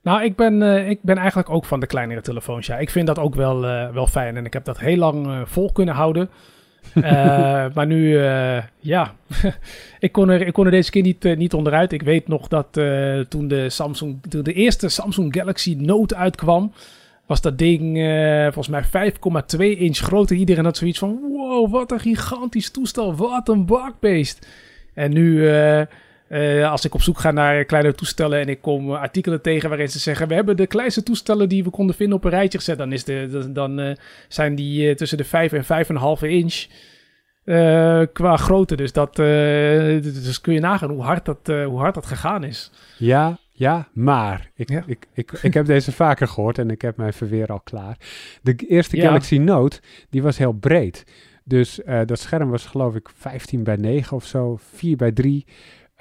[0.01, 2.67] Nou, ik ben, uh, ik ben eigenlijk ook van de kleinere telefoons.
[2.67, 4.37] Ja, ik vind dat ook wel, uh, wel fijn.
[4.37, 6.29] En ik heb dat heel lang vol kunnen houden.
[7.75, 8.17] maar nu,
[8.79, 9.15] ja,
[9.99, 11.91] ik, kon er, ik kon er deze keer niet, niet onderuit.
[11.91, 12.73] Ik weet nog dat
[13.29, 16.71] toen, de Samsung, toen de eerste Samsung Galaxy Note uitkwam
[17.26, 20.32] was dat ding uh, volgens mij 5,2 inch groot.
[20.32, 24.47] En iedereen had zoiets van: wow, wat een gigantisch toestel, wat een bakbeest.
[24.93, 25.82] En nu, uh,
[26.30, 29.89] uh, als ik op zoek ga naar kleine toestellen en ik kom artikelen tegen waarin
[29.89, 32.78] ze zeggen: we hebben de kleinste toestellen die we konden vinden op een rijtje gezet,
[32.78, 33.97] dan, is de, dan
[34.28, 35.86] zijn die tussen de 5 en
[36.21, 36.65] 5,5 inch.
[38.13, 38.76] qua grootte.
[38.76, 42.71] Dus dat dus kun je nagaan hoe hard dat, hoe hard dat gegaan is.
[42.97, 47.13] Ja, ja, maar ik, ik, ik, ik heb deze vaker gehoord en ik heb mijn
[47.13, 47.97] verweer al klaar.
[48.41, 49.79] De eerste Galaxy Note,
[50.09, 51.03] die was heel breed.
[51.43, 55.45] Dus uh, dat scherm was geloof ik 15 bij 9 of zo, 4 bij 3.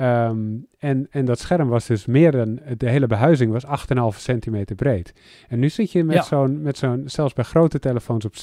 [0.01, 3.65] Um, en, en dat scherm was dus meer dan, de hele behuizing was
[4.15, 5.13] 8,5 centimeter breed.
[5.49, 6.23] En nu zit je met ja.
[6.23, 8.35] zo'n, met zo'n, zelfs bij grote telefoons op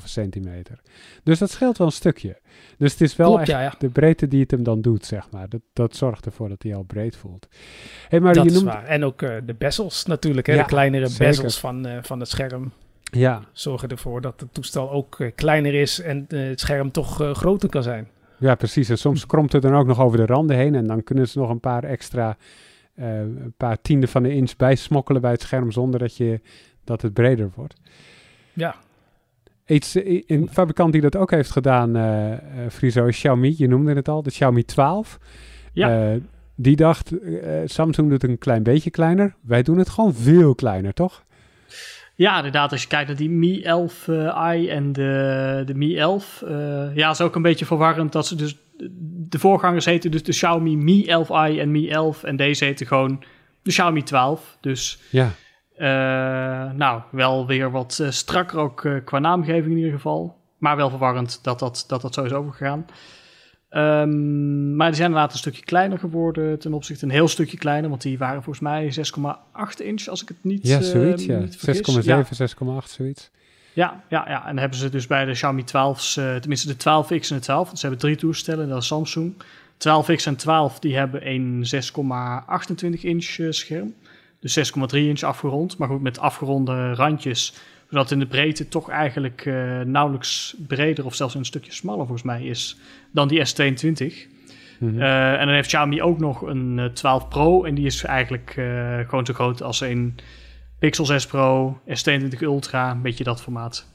[0.00, 0.80] 7,5 centimeter.
[1.22, 2.40] Dus dat scheelt wel een stukje.
[2.78, 3.74] Dus het is wel Klopt, echt ja, ja.
[3.78, 5.48] de breedte die het hem dan doet, zeg maar.
[5.48, 7.48] Dat, dat zorgt ervoor dat hij al breed voelt.
[8.08, 8.66] Hey, maar dat je noemt...
[8.66, 8.84] is waar.
[8.84, 10.56] En ook uh, de bezels natuurlijk, hè?
[10.56, 11.26] de kleinere zeker.
[11.26, 12.72] bezels van, uh, van het scherm.
[13.02, 13.42] Ja.
[13.52, 17.82] Zorgen ervoor dat het toestel ook uh, kleiner is en het scherm toch groter kan
[17.82, 18.08] zijn.
[18.42, 18.88] Ja, precies.
[18.88, 20.74] En soms kromt het dan ook nog over de randen heen.
[20.74, 22.36] En dan kunnen ze nog een paar extra,
[22.94, 26.40] uh, een paar tienden van de inch bijsmokkelen bij het scherm zonder dat, je,
[26.84, 27.74] dat het breder wordt.
[28.52, 28.74] Ja.
[29.66, 32.36] Iets, eh, een fabrikant die dat ook heeft gedaan, uh, uh,
[32.70, 33.54] Friso, is Xiaomi.
[33.56, 35.18] Je noemde het al, de Xiaomi 12.
[35.72, 36.18] Ja.
[36.54, 37.12] die dacht,
[37.64, 39.34] Samsung doet het een klein beetje kleiner.
[39.40, 41.24] Wij doen het gewoon veel kleiner, toch?
[42.22, 46.42] Ja, inderdaad, als je kijkt naar die Mi 11i eh, en de, de Mi 11.
[46.44, 48.56] Uh, eh, ja, is ook een beetje verwarrend dat ze dus...
[49.28, 52.22] De voorgangers heten dus de Xiaomi Mi 11i en Mi 11.
[52.22, 53.24] En deze heten gewoon
[53.62, 54.56] de Xiaomi 12.
[54.60, 55.30] Dus ja.
[55.78, 60.36] Uh, nou, wel weer wat strakker ook qua naamgeving in ieder geval.
[60.58, 62.86] Maar wel verwarrend dat dat, dat, dat zo is overgegaan.
[63.72, 67.90] Ehm, maar die zijn inderdaad een stukje kleiner geworden ten opzichte, een heel stukje kleiner,
[67.90, 71.38] want die waren volgens mij 6,8 inch, als ik het niet Ja, eh, zoiets, ja.
[71.38, 71.76] niet vergis.
[71.76, 72.24] 6,7, Ja.
[72.34, 73.30] 6,8, zoiets.
[73.72, 76.76] Ja, ja, ja, en dan hebben ze dus bij de Xiaomi 12's, eh, tenminste de
[76.76, 79.34] 12X en de 12, want ze hebben drie toestellen, dat is Samsung.
[79.76, 83.94] 12X en 12, die hebben een 6,28 inch eh, scherm.
[84.40, 87.54] Dus 6,3 inch afgerond, maar goed met afgeronde randjes.
[87.92, 92.22] Zodat in de breedte toch eigenlijk eh, nauwelijks breder of zelfs een stukje smaller volgens
[92.22, 92.78] mij is
[93.10, 94.30] dan die S22.
[94.82, 95.00] Mhm.
[95.00, 97.64] Eh, en dan heeft Xiaomi ook nog een eh, 12 Pro.
[97.64, 100.14] En die is eigenlijk eh, gewoon zo groot als een
[100.78, 102.90] Pixel 6 Pro, S22 Ultra.
[102.90, 103.91] Een beetje dat formaat.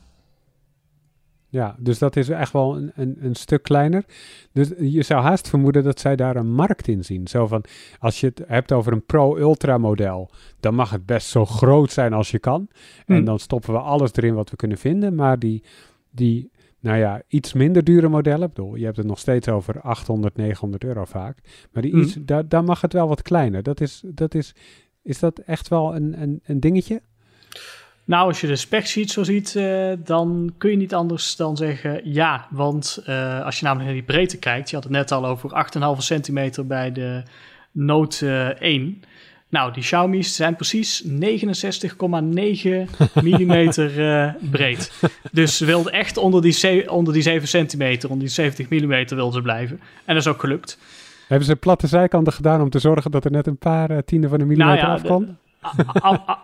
[1.50, 4.04] Ja, dus dat is echt wel een, een, een stuk kleiner.
[4.52, 7.28] Dus je zou haast vermoeden dat zij daar een markt in zien.
[7.28, 7.64] Zo van,
[8.00, 10.30] als je het hebt over een Pro-Ultra model,
[10.60, 12.68] dan mag het best zo groot zijn als je kan.
[13.06, 13.26] En Hmm.
[13.26, 15.16] dan stoppen we alles erin wat we kunnen vinden.
[15.16, 15.64] Maar die,
[16.10, 19.82] die nou ja, iets minder dure modellen, ik bedoel, je hebt het nog steeds over
[19.82, 21.38] 800, 900 euro vaak.
[21.72, 22.02] Maar die Hmm.
[22.02, 23.64] iets, daar, daar mag het wel wat kleiner.
[23.64, 24.56] Dat is, dat is,
[25.02, 27.02] is dat echt wel een, een, een dingetje?
[28.08, 32.14] Nou, als je de specsheet zo ziet, eh, dan kun je niet anders dan zeggen
[32.14, 32.48] ja.
[32.50, 35.50] Want eh, als je namelijk naar die breedte kijkt, je had het net al over
[35.98, 37.24] 8,5 centimeter bij de
[37.72, 39.02] Note eh, 1.
[39.50, 41.10] Nou, die Xiaomi's zijn precies 69,9
[43.24, 44.92] millimeter eh, breed.
[45.32, 49.34] Dus ze wilden echt onder die, onder die 7 centimeter, onder die 70 millimeter wilden
[49.34, 49.80] ze blijven.
[50.06, 50.80] En dat is ook gelukt.
[51.28, 54.30] Hebben ze platte zijkanten gedaan om te zorgen dat er net een paar eh, tienden
[54.30, 55.36] van een millimeter Nou ja?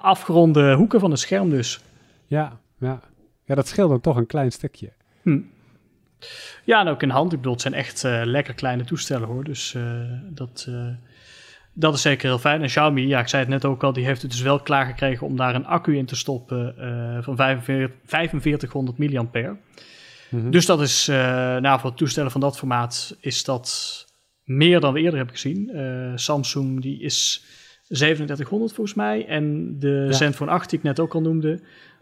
[0.02, 1.80] Afgeronde hoeken van het scherm dus.
[2.28, 3.00] Ja, ja.
[3.46, 4.94] ja, dat scheelt dan toch een klein stukje.
[5.22, 5.40] Hm.
[6.64, 7.32] Ja, en ook in hand.
[7.32, 9.44] Ik bedoel, het zijn echt eh, lekker kleine toestellen hoor.
[9.44, 9.84] Dus eh,
[10.30, 10.88] dat, eh,
[11.74, 12.62] dat is zeker heel fijn.
[12.62, 15.28] En Xiaomi, ja, ik zei het net ook al, die heeft het dus wel klaargekregen
[15.28, 16.76] om daar een accu in te stoppen
[17.24, 19.58] van 45, 4500 milliampère.
[20.30, 20.50] Mhm.
[20.50, 21.08] Dus dat is,
[21.60, 24.06] nou, voor toestellen van dat formaat is dat
[24.44, 25.72] meer dan we eerder hebben gezien.
[26.16, 27.44] Samsung die is
[27.88, 29.28] 3700 volgens mij.
[29.28, 30.12] En de Ja.
[30.12, 31.60] Zenfone 8 die ik net ook al noemde,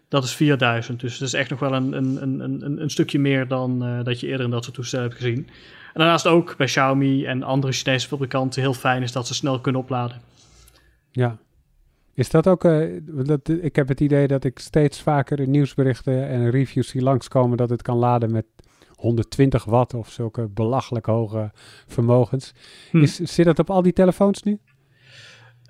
[0.08, 1.00] dat is 4000.
[1.00, 4.04] Dus dat is echt nog wel een, een, een, een, een stukje meer dan eh,
[4.04, 5.46] dat je eerder in dat soort toestellen hebt gezien.
[5.92, 9.60] En daarnaast ook bij Xiaomi en andere Chinese fabrikanten heel fijn is dat ze snel
[9.60, 10.20] kunnen opladen.
[11.10, 11.38] Ja.
[12.14, 16.28] Is dat ook, eh, dat, ik heb het idee dat ik steeds vaker in nieuwsberichten
[16.28, 18.44] en reviews zie langskomen dat het kan laden met
[18.94, 21.50] 120 watt of zulke belachelijk hoge
[21.86, 22.52] vermogens.
[22.90, 23.02] Hm.
[23.02, 24.58] Is, zit dat op al die telefoons nu?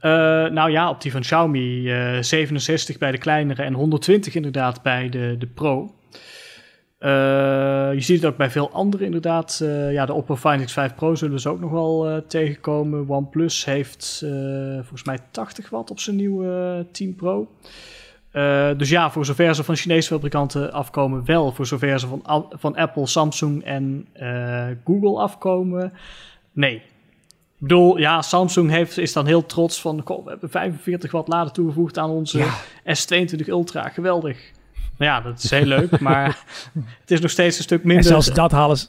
[0.03, 0.11] Eh,
[0.51, 5.09] nou ja, op die van Xiaomi eh 67 bij de kleinere en 120 inderdaad bij
[5.09, 5.95] de, de Pro.
[6.99, 7.11] Eh,
[7.93, 9.61] je ziet het ook bij veel andere inderdaad.
[9.63, 13.09] Eh, ja, de Oppo Find X5 Pro zullen ze ook nog wel eh, tegenkomen.
[13.09, 14.31] OnePlus heeft eh,
[14.75, 17.49] volgens mij 80 watt op zijn nieuwe eh, 10 Pro.
[18.31, 21.53] Eh, dus ja, voor zover ze van Chinese fabrikanten afkomen, wel.
[21.53, 25.93] Voor zover ze van, van Apple, Samsung en eh, Google afkomen,
[26.53, 26.83] nee.
[27.63, 30.03] Ik bedoel, ja, Samsung heeft, is dan heel trots van...
[30.05, 32.45] Goh, we hebben 45 watt laden toegevoegd aan onze
[32.85, 33.89] S22 Ultra.
[33.89, 34.39] Geweldig.
[34.97, 36.45] Nou ja, dat is heel leuk, maar
[37.01, 38.05] het is nog steeds een stuk En minder...
[38.05, 38.87] zelfs dat halen ze,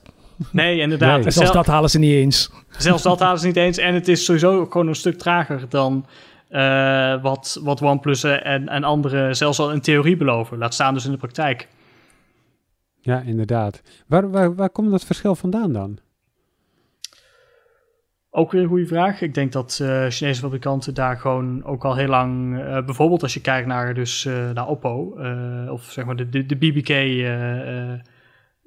[0.51, 1.17] Nee, inderdaad.
[1.17, 1.25] Nee.
[1.25, 2.51] en zelfs Zel- dat halen ze niet eens.
[2.69, 3.77] Zelfs dat halen ze niet eens.
[3.77, 6.05] En het is sowieso ook gewoon een stuk trager dan
[6.49, 10.57] eh, wat, wat OnePlus en, en anderen zelfs al in theorie beloven.
[10.57, 11.67] Laat staan dus in de praktijk.
[13.01, 13.81] Ja, inderdaad.
[14.07, 15.97] Waar, waar, waar komt dat verschil vandaan dan?
[18.35, 19.21] Ook weer een goede vraag.
[19.21, 22.59] Ik denk dat eh, Chinese fabrikanten daar gewoon ook al heel lang...
[22.59, 25.17] eh, bijvoorbeeld als je kijkt naar, dus, eh, naar Oppo...
[25.69, 26.89] of zeg maar de, de, BBK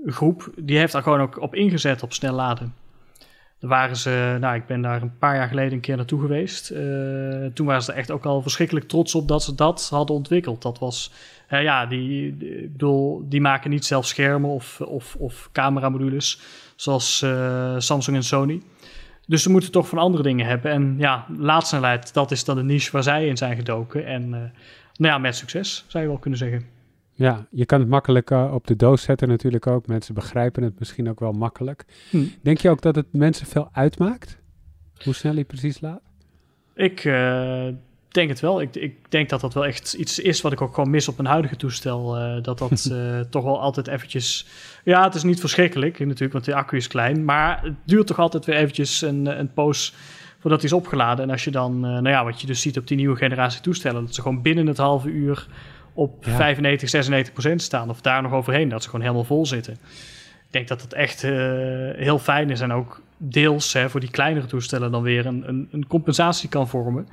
[0.05, 0.51] groep...
[0.57, 2.75] die heeft daar gewoon ook op ingezet op snel laden.
[3.59, 4.37] Daar waren ze...
[4.41, 6.67] Nou, ik ben daar een paar jaar geleden een keer naartoe geweest.
[7.55, 9.29] Toen waren ze er echt ook al verschrikkelijk trots op...
[9.29, 10.63] dat ze dat hadden ontwikkeld.
[10.63, 11.13] Dat was...
[11.49, 16.41] ja, die, ik bedoel, die maken niet zelf schermen of, of, of cameramodules...
[16.77, 17.19] zoals
[17.79, 18.63] Samsung en Sony...
[19.27, 20.71] Dus ze moeten toch van andere dingen hebben.
[20.71, 24.07] En ja, laadsnelheid, dat is dan de niche waar zij in zijn gedoken.
[24.07, 24.41] En eh,
[24.97, 26.65] nou ja, met succes, zou je wel kunnen zeggen.
[27.13, 29.87] Ja, je kan het makkelijk eh, op de doos zetten natuurlijk ook.
[29.87, 31.85] Mensen begrijpen het misschien ook wel makkelijk.
[32.11, 32.25] Hm.
[32.43, 34.39] Denk je ook dat het mensen veel uitmaakt?
[35.05, 36.03] Hoe snel hij precies laat?
[36.75, 37.69] Ik eh,
[38.17, 38.61] denk het wel.
[38.61, 41.17] Ik, ik denk dat dat wel echt iets is wat ik ook gewoon mis op
[41.17, 42.17] mijn huidige toestel.
[42.17, 44.47] eh, dat dat eh, toch wel altijd eventjes...
[44.85, 47.25] Ja, het is niet verschrikkelijk natuurlijk, want de accu is klein.
[47.25, 49.95] Maar het duurt toch altijd weer eventjes een, een poos
[50.39, 51.25] voordat hij is opgeladen.
[51.25, 53.61] En als je dan, eh, nou ja, wat je dus ziet op die nieuwe generatie
[53.61, 54.05] toestellen...
[54.05, 55.47] dat ze gewoon binnen het halve uur
[55.93, 56.37] op Ja.
[56.37, 57.91] 95, 96 procent staan.
[57.91, 59.73] Of daar nog overheen, dat ze gewoon helemaal vol zitten.
[59.73, 61.33] Ik denk dat dat echt eh,
[61.97, 62.61] heel fijn is.
[62.61, 66.69] En ook deels hè, voor die kleinere toestellen dan weer een, een, een compensatie kan
[66.69, 67.09] vormen.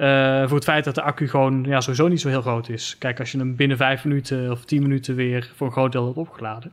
[0.00, 2.96] Eh, voor het feit dat de accu gewoon ja, sowieso niet zo heel groot is.
[2.98, 6.04] Kijk, als je hem binnen vijf minuten of tien minuten weer voor een groot deel
[6.04, 6.72] hebt opgeladen.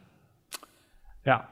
[1.24, 1.50] Ja,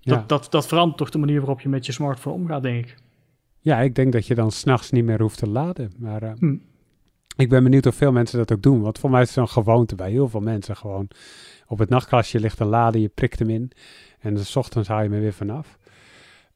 [0.00, 0.14] Ja.
[0.16, 2.96] Dat, dat, dat verandert toch de manier waarop je met je smartphone omgaat, denk ik.
[3.60, 5.92] Ja, ik denk dat je dan s'nachts niet meer hoeft te laden.
[5.98, 6.56] Maar eh, Hm.
[7.36, 8.80] ik ben benieuwd of veel mensen dat ook doen.
[8.80, 10.76] Want voor mij is het zo'n gewoonte bij heel veel mensen.
[10.76, 11.08] Gewoon
[11.66, 13.70] op het nachtkastje ligt een laden, je prikt hem in.
[14.20, 15.78] En 's ochtends haal je hem er weer vanaf.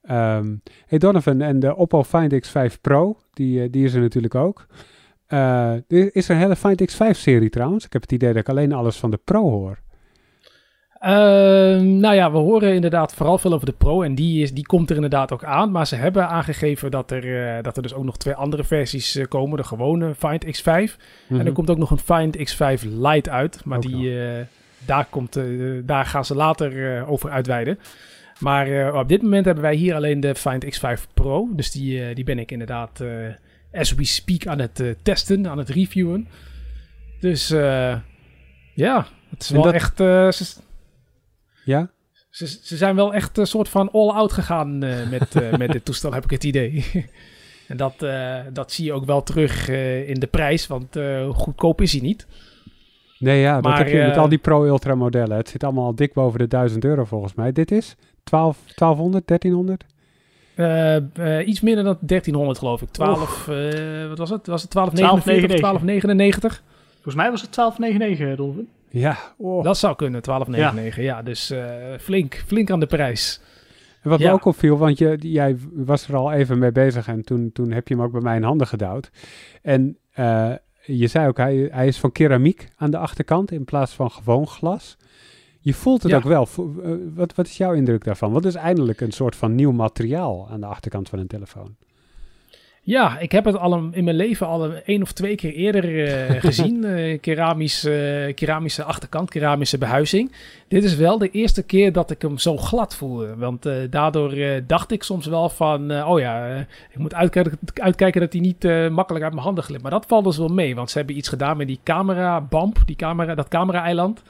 [0.09, 0.55] Ehm
[0.87, 4.67] hey Donovan, en de Oppo Find X5 Pro, die, eh, die is er natuurlijk ook.
[5.27, 7.85] Eh, er is een hele Find X5-serie trouwens.
[7.85, 9.79] Ik heb het idee dat ik alleen alles van de Pro hoor.
[10.99, 14.67] Ehm, nou ja, we horen inderdaad vooral veel over de Pro en die, is, die
[14.67, 15.71] komt er inderdaad ook aan.
[15.71, 19.21] Maar ze hebben aangegeven dat er, eh, dat er dus ook nog twee andere versies
[19.29, 19.57] komen.
[19.57, 20.97] De gewone Find X5
[21.29, 21.47] en Mhm.
[21.47, 23.65] er komt ook nog een Find X5 Lite uit.
[23.65, 24.19] Maar Ook die,
[24.87, 25.41] daar, komt,
[25.85, 27.79] daar gaan ze later over uitweiden.
[28.39, 31.49] Maar eh, op dit moment hebben wij hier alleen de Find X5 Pro.
[31.55, 33.11] Dus die, eh, die ben ik inderdaad eh,
[33.73, 36.29] as we speak aan het testen, aan het reviewen.
[37.21, 37.97] Dus eh,
[38.75, 39.97] ja, het is En wel dat- echt...
[39.97, 40.45] ze,
[41.65, 41.91] Ja?
[42.31, 44.79] ze, ze zijn wel echt een soort van all-out gegaan
[45.11, 46.85] met, met dit toestel, heb ik het idee.
[47.69, 48.07] en dat,
[48.53, 49.69] dat zie je ook wel terug
[50.07, 50.97] in de prijs, want
[51.33, 52.27] goedkoop is hij niet.
[53.19, 55.37] Nee, ja, dat Maar, heb je met al die Pro-Ultra modellen.
[55.37, 57.53] Het zit allemaal al dik boven de 1000 euro volgens mij.
[57.53, 57.97] Dit is
[58.29, 59.85] 12, 1200, 1300?
[60.55, 62.89] Eh, eh, iets minder dan 1300 geloof ik.
[62.89, 64.47] 12, eh, wat was het?
[64.47, 66.63] Was het 1249 of 1299?
[66.95, 68.69] Volgens mij was het 12,99, Dolvin.
[68.91, 69.65] Ja, oh.
[69.65, 71.05] Dat zou kunnen, 1299.
[71.05, 71.65] Ja, dus eh,
[72.01, 73.41] flink, flink aan de prijs.
[74.03, 74.27] En wat Ja.
[74.29, 77.71] me ook opviel, want je, jij was er al even mee bezig en toen, toen
[77.73, 79.11] heb je hem ook bij mij in handen gedouwd.
[79.63, 80.53] En eh,
[80.85, 84.47] je zei ook, hij, hij is van keramiek aan de achterkant in plaats van gewoon
[84.47, 84.97] glas.
[85.61, 86.17] Je voelt het Ja.
[86.19, 86.49] ook wel.
[86.85, 88.33] Eh, wat, wat is jouw indruk daarvan?
[88.33, 91.75] Wat is eindelijk een soort van nieuw materiaal aan de achterkant van een telefoon?
[92.83, 95.53] Ja, ik heb het al een- in mijn leven al een één of twee keer
[95.53, 96.85] eerder eh, gezien.
[96.85, 97.81] Eh, keramisch,
[98.35, 100.33] keramische achterkant, keramische behuizing.
[100.69, 103.37] Dit is wel de eerste keer dat ik hem zo glad voelde.
[103.37, 104.35] Want daardoor
[104.67, 106.03] dacht ik soms wel van...
[106.05, 106.57] oh ja,
[106.91, 109.83] ik moet uitkijken, uitkijken dat hij niet makkelijk uit mijn handen glipt.
[109.83, 110.75] Maar dat valt dus wel mee.
[110.75, 114.23] Want ze hebben iets gedaan met die camera bump, die camera, dat camera-eiland.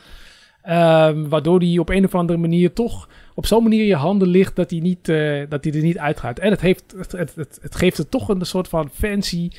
[0.69, 4.29] Ehm, waardoor die op een of andere manier toch op zo'n manier in je handen
[4.29, 6.39] ligt dat hij, niet, eh, dat hij er niet uitgaat.
[6.39, 9.51] En het, heeft, het, het, het, geeft het toch een soort van fancy,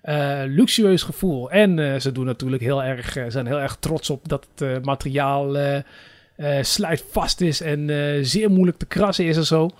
[0.00, 1.50] eh, luxueus gevoel.
[1.50, 5.56] En eh, ze doen natuurlijk heel erg, zijn heel erg trots op dat het materiaal
[6.60, 7.88] sluitvast is en
[8.26, 9.70] zeer moeilijk te krassen is en zo.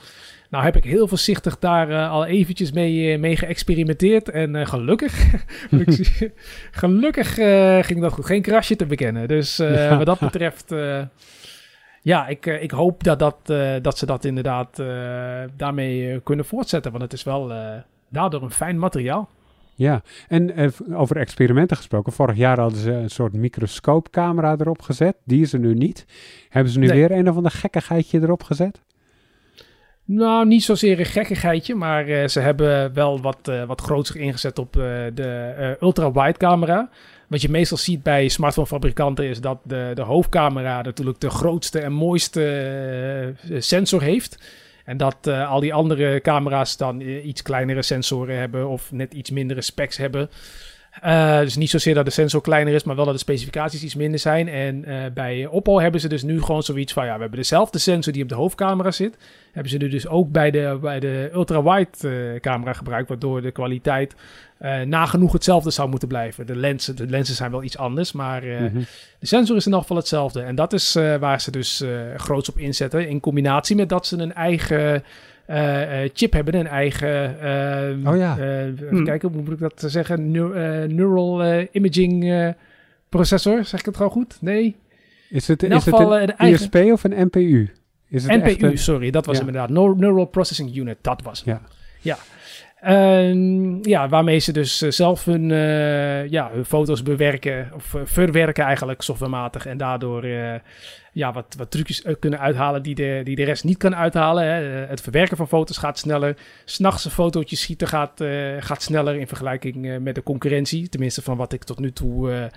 [0.55, 4.28] Nou heb ik heel voorzichtig daar eh, al eventjes mee, eh, mee geëxperimenteerd.
[4.28, 5.34] En eh, gelukkig,
[6.82, 7.34] gelukkig
[7.86, 8.24] ging dat goed.
[8.26, 9.28] Geen krasje te bekennen.
[9.28, 9.96] Dus Ja.
[9.96, 10.74] wat dat betreft,
[12.02, 13.36] ja, ik, ik hoop dat, dat,
[13.82, 14.82] dat ze dat inderdaad
[15.57, 16.90] daarmee kunnen voortzetten.
[16.90, 17.52] Want het is wel
[18.09, 19.28] daardoor een fijn materiaal.
[19.74, 22.12] Ja, en over experimenten gesproken.
[22.12, 25.16] Vorig jaar hadden ze een soort microscoopcamera erop gezet.
[25.24, 26.07] Die is er nu niet.
[26.48, 26.96] Hebben ze nu Nee.
[26.98, 28.82] weer een of ander gekkigheidje erop gezet?
[30.07, 34.59] Nou, niet zozeer een gekkigheidje, maar eh, ze hebben wel wat, eh wat groter ingezet
[34.59, 34.82] op eh,
[35.14, 36.88] de ultra-wide camera.
[37.28, 41.92] Wat je meestal ziet bij smartphonefabrikanten is dat de, de hoofdcamera natuurlijk de grootste en
[41.92, 44.38] mooiste sensor heeft.
[44.84, 49.62] En dat al die andere camera's dan iets kleinere sensoren hebben of net iets mindere
[49.62, 50.30] specs hebben.
[51.01, 53.95] Eh, dus niet zozeer dat de sensor kleiner is, maar wel dat de specificaties iets
[53.95, 54.49] minder zijn.
[54.49, 57.05] En eh, bij Oppo hebben ze dus nu gewoon zoiets van...
[57.07, 59.16] ja, we hebben dezelfde sensor die op de hoofdcamera zit...
[59.53, 63.09] hebben ze nu dus ook bij de, bij de ultra-wide eh, camera gebruikt...
[63.09, 64.14] waardoor de kwaliteit
[64.84, 66.47] nagenoeg hetzelfde zou moeten blijven.
[66.47, 68.78] De lenzen, de lenzen zijn wel iets anders, maar Mhm.
[69.18, 70.42] de sensor is in elk geval hetzelfde.
[70.42, 71.84] En dat is waar ze dus
[72.16, 73.09] groots op inzetten...
[73.09, 75.05] in combinatie met dat ze een eigen...
[75.47, 77.40] eh, eh, chip hebben, een eigen...
[77.40, 78.38] eh, Oh ja.
[78.38, 79.05] eh, even Hmm.
[79.05, 80.30] kijken, hoe moet ik dat zeggen?
[80.30, 82.53] Neu- neural imaging
[83.09, 84.36] processor, zeg ik het gewoon goed?
[84.40, 84.76] Nee?
[85.30, 87.70] Is het, In is het een eigen- ISP of een NPU?
[88.09, 89.40] Is het echt NPU, een- sorry, dat was Ja.
[89.47, 89.68] inderdaad.
[89.70, 91.47] Neu- Neural Processing Unit, dat was het.
[91.49, 91.61] Ja.
[92.05, 92.16] Ja.
[93.82, 98.64] Ja, waarmee ze dus eh, zelf hun, eh, ja, hun foto's bewerken, of eh, verwerken
[98.64, 99.66] eigenlijk softwarematig.
[99.66, 100.26] En daardoor
[101.12, 104.44] ja, wat, wat trucjes kunnen uithalen die de, die de rest niet kan uithalen.
[104.44, 104.62] Hè.
[104.86, 106.36] Het verwerken van foto's gaat sneller.
[106.64, 108.24] S'nachts een fotootje schieten gaat,
[108.59, 110.88] gaat sneller in vergelijking met de concurrentie.
[110.88, 112.50] Tenminste van wat ik tot nu toe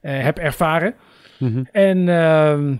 [0.00, 0.94] heb ervaren.
[1.38, 1.62] Mhm.
[1.72, 2.74] En ehm,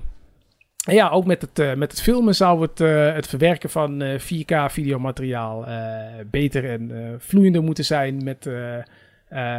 [0.91, 4.19] ja, ook met het, eh, met het filmen zou het, eh, het verwerken van eh,
[4.19, 8.25] 4K videomateriaal eh, beter en vloeiender moeten zijn.
[8.25, 8.49] Met,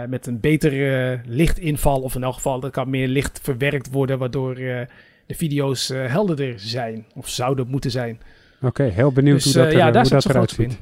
[0.10, 2.02] met een betere lichtinval.
[2.02, 4.18] Of in elk geval, er kan meer licht verwerkt worden.
[4.18, 4.88] Waardoor de
[5.28, 7.06] video's helderder zijn.
[7.16, 8.20] Of zouden moeten zijn.
[8.62, 10.80] Oké, heel benieuwd Dus hoe dat, er, ja, daar hoe zit dat ze eruit ziet.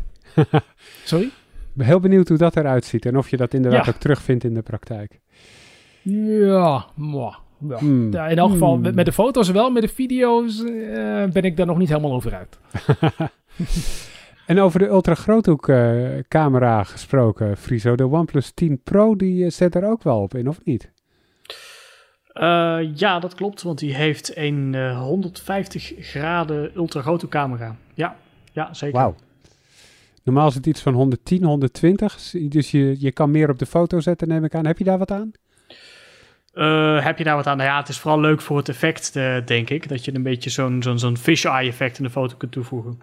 [1.04, 1.30] Sorry?
[1.78, 3.92] Heel benieuwd hoe dat eruit ziet en of je dat inderdaad Ja.
[3.92, 5.20] ook terugvindt in de praktijk.
[6.02, 7.36] Ja, mwah.
[7.68, 7.78] Ja.
[7.78, 8.12] Hmm.
[8.12, 8.82] Ja, in elk geval, Hmm.
[8.82, 12.14] met, met de foto's wel, met de video's eh, ben ik daar nog niet helemaal
[12.14, 12.60] over uit.
[14.46, 17.96] En over de ultragroothoek eh camera gesproken, Friso.
[17.96, 20.92] De OnePlus 10 Pro, die eh, zet er ook wel op in, of niet?
[22.28, 27.76] Eh, ja, dat klopt, want die heeft een eh, 150 graden ultragrote camera.
[27.94, 28.16] Ja,
[28.52, 29.00] ja zeker.
[29.00, 29.16] Wauw.
[30.24, 32.32] Normaal is het iets van 110, 120.
[32.50, 34.66] Dus je, je kan meer op de foto zetten, neem ik aan.
[34.66, 35.32] Heb je daar wat aan?
[36.54, 37.58] Eh, heb je daar wat aan?
[37.58, 39.90] Nou ja, het is vooral leuk voor het effect, eh, denk ik.
[39.90, 43.00] Dat je een beetje zo'n zo'n zo'n fisheye effect in de foto kunt toevoegen.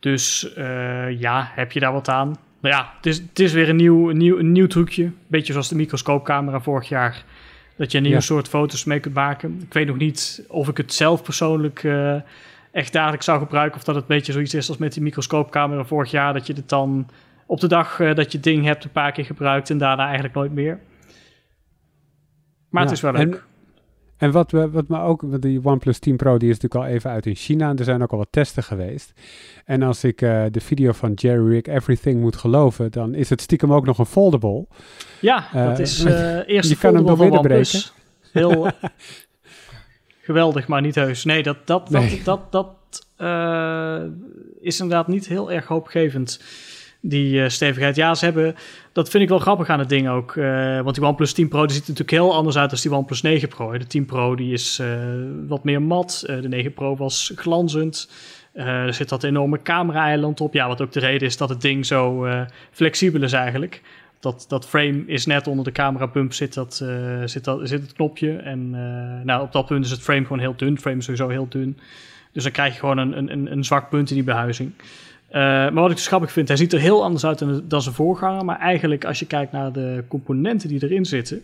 [0.00, 2.36] Dus eh, ja, heb je daar wat aan?
[2.60, 5.10] Nou ja, het is, het is weer een nieuw, een nieuw, een nieuw trucje.
[5.26, 7.24] Beetje zoals de microscoopcamera vorig jaar.
[7.76, 8.20] Dat je een nieuw Ja.
[8.20, 9.60] soort foto's mee kunt maken.
[9.62, 11.86] Ik weet nog niet of ik het zelf persoonlijk
[12.72, 13.78] echt dagelijks zou gebruiken.
[13.78, 16.32] Of dat het een beetje zoiets is als met die microscoopcamera vorig jaar.
[16.32, 17.08] Dat je het dan
[17.46, 19.70] op de dag dat je het ding hebt een paar keer gebruikt.
[19.70, 20.78] En daarna eigenlijk nooit meer.
[22.76, 23.34] Maar Ja, het is wel leuk.
[23.34, 23.40] En,
[24.16, 26.96] en wat, we, wat me ook, want die OnePlus 10 Pro die is natuurlijk al
[26.96, 27.68] even uit in China.
[27.70, 29.12] En er zijn ook al wat testen geweest.
[29.64, 33.40] En als ik eh, de video van Jerry Rick Everything moet geloven, dan is het
[33.40, 34.66] stiekem ook nog een foldable.
[35.20, 37.92] Ja, Eh, dat is eh eerst je kan hem doormidden OnePlus.
[38.32, 38.70] Heel
[40.22, 41.24] geweldig, maar niet heus.
[41.24, 42.22] Nee, dat, dat, dat, Nee.
[42.24, 42.74] dat, dat,
[43.16, 44.02] eh,
[44.60, 46.40] is inderdaad niet heel erg hoopgevend,
[47.08, 47.96] die eh, stevigheid.
[47.96, 48.54] Ja, ze hebben,
[48.92, 50.36] dat vind ik wel grappig aan het ding ook.
[50.36, 52.92] eh, want die OnePlus 10 Pro die ziet er natuurlijk heel anders uit dan die
[52.94, 53.78] OnePlus 9 Pro.
[53.78, 54.88] De 10 Pro die is eh,
[55.48, 56.22] wat meer mat.
[56.26, 58.10] De 9 Pro was glanzend.
[58.52, 60.52] Er zit dat enorme camera-eiland op.
[60.54, 62.26] Ja, wat ook de reden is dat het ding zo
[62.70, 63.82] flexibel is eigenlijk.
[64.20, 66.84] Dat, dat frame is net onder de camera bump zit, dat,
[67.24, 68.36] zit, dat, zit het knopje.
[68.36, 68.70] En
[69.24, 70.78] nou, op dat punt is het frame gewoon heel dun.
[70.80, 71.78] Frame is sowieso heel dun.
[72.32, 74.72] Dus dan krijg je gewoon een- een, een zwak punt in die behuizing.
[75.28, 77.82] Eh, maar wat ik dus grappig vind, hij ziet er heel anders uit dan, dan
[77.82, 78.44] zijn voorganger.
[78.44, 81.42] Maar eigenlijk als je kijkt naar de componenten die erin zitten,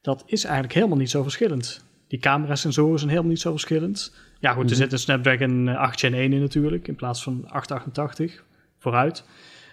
[0.00, 1.84] dat is eigenlijk helemaal niet zo verschillend.
[2.08, 4.14] Die camerasensoren zijn helemaal niet zo verschillend.
[4.40, 4.80] Ja goed, er Mhm.
[4.82, 8.44] zit een Snapdragon eh, 8 Gen 1 in natuurlijk, in plaats van 888
[8.78, 9.24] vooruit.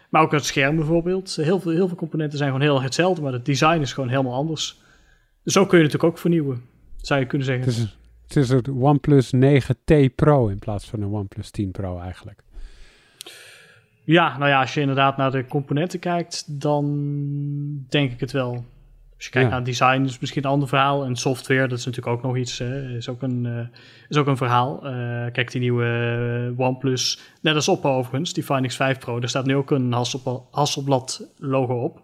[0.10, 1.36] Maar ook het scherm bijvoorbeeld.
[1.36, 4.34] Heel veel, heel veel componenten zijn gewoon heel hetzelfde, maar het design is gewoon helemaal
[4.34, 4.82] anders.
[5.44, 6.62] Dus zo kun je natuurlijk ook vernieuwen,
[6.98, 7.66] zou je kunnen zeggen.
[7.66, 12.00] Het is, het is een OnePlus 9T Pro in plaats van een OnePlus 10 Pro
[12.00, 12.44] eigenlijk.
[14.04, 16.86] Ja, nou ja, als je inderdaad naar de componenten kijkt, dan
[17.90, 18.66] denk ik het wel.
[19.16, 19.56] Als je kijkt Ja.
[19.56, 21.06] naar design, is misschien een ander verhaal.
[21.06, 23.78] En software, dat is natuurlijk ook nog iets, hè, is, ook een, eh,
[24.10, 24.86] is ook een verhaal.
[24.86, 25.86] Eh, kijk, die nieuwe
[26.58, 29.92] eh, OnePlus, net als Oppo overigens, die Find X5 Pro, daar staat nu ook een
[30.52, 32.02] Hasselblad logo op.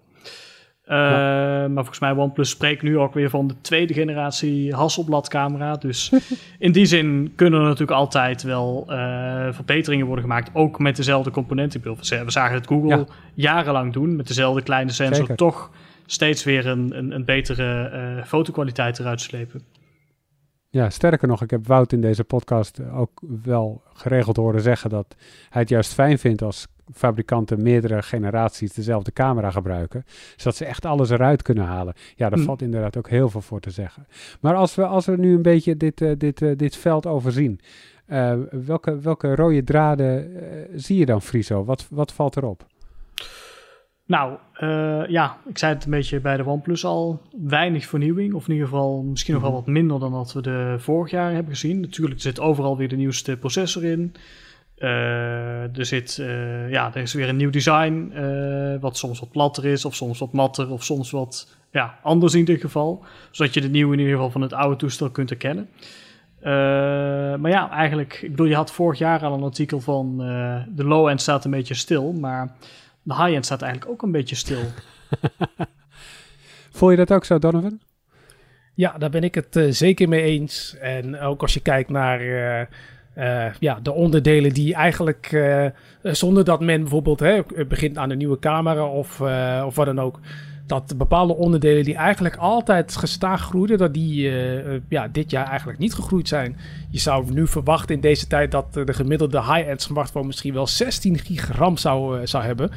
[0.87, 5.75] Eh, Maar volgens mij OnePlus spreekt nu ook weer van de tweede generatie Hasselblad camera.
[5.75, 6.11] Dus
[6.59, 10.49] in die zin kunnen er natuurlijk altijd wel eh, verbeteringen worden gemaakt.
[10.53, 11.81] Ook met dezelfde componenten.
[11.81, 13.05] We zagen het Google Ja.
[13.33, 14.15] jarenlang doen.
[14.15, 15.15] Met dezelfde kleine sensor.
[15.15, 15.35] Zeker.
[15.35, 15.71] Toch
[16.05, 19.61] steeds weer een, een, een betere eh, fotokwaliteit eruit slepen.
[20.69, 25.15] Ja, sterker nog, ik heb Wout in deze podcast ook wel geregeld horen zeggen dat
[25.49, 30.03] hij het juist fijn vindt als fabrikanten meerdere generaties dezelfde camera gebruiken,
[30.35, 31.93] zodat ze echt alles eruit kunnen halen.
[32.15, 32.45] Ja, daar Hm.
[32.45, 34.07] valt inderdaad ook heel veel voor te zeggen.
[34.41, 37.59] Maar als we, als we nu een beetje dit, eh, dit, eh, dit veld overzien,
[38.05, 40.31] eh, welke, welke rode draden
[40.75, 41.63] zie je dan, Friso?
[41.65, 42.65] Wat, wat valt erop?
[44.05, 44.37] Nou,
[45.09, 47.21] ja, ik zei het een beetje bij de OnePlus al.
[47.37, 48.33] Weinig vernieuwing.
[48.33, 51.31] Of in ieder geval misschien nog wel wat minder dan wat we de vorig jaar
[51.33, 51.79] hebben gezien.
[51.79, 54.13] Natuurlijk, zit overal weer de nieuwste processor in.
[54.77, 58.11] Eh, er, zit, eh, ja, er is weer een nieuw design.
[58.13, 62.33] eh, wat soms wat platter is, of soms wat matter, of soms wat ja, anders
[62.33, 63.05] in dit geval.
[63.31, 65.69] Zodat je de nieuwe in ieder geval van het oude toestel kunt herkennen.
[66.39, 66.53] Eh,
[67.35, 70.83] maar ja, eigenlijk, ik bedoel, je had vorig jaar al een artikel van eh, de
[70.83, 72.55] low-end staat een beetje stil, maar
[73.03, 74.61] de high-end staat eigenlijk ook een beetje stil.
[76.71, 77.79] Voel je dat ook zo, Donovan?
[78.73, 80.75] Ja, daar ben ik het zeker mee eens.
[80.79, 82.19] En ook als je kijkt naar
[83.17, 85.65] eh, ja, de onderdelen die eigenlijk, eh,
[86.01, 89.99] zonder dat men bijvoorbeeld hè, begint aan een nieuwe camera of, eh, of wat dan
[89.99, 90.19] ook,
[90.65, 94.31] dat bepaalde onderdelen die eigenlijk altijd gestaag groeiden, dat die
[94.89, 96.57] ja, dit jaar eigenlijk niet gegroeid zijn.
[96.89, 101.17] Je zou nu verwachten in deze tijd dat de gemiddelde high-end smartphone misschien wel 16
[101.17, 102.71] gig RAM zou, zou hebben.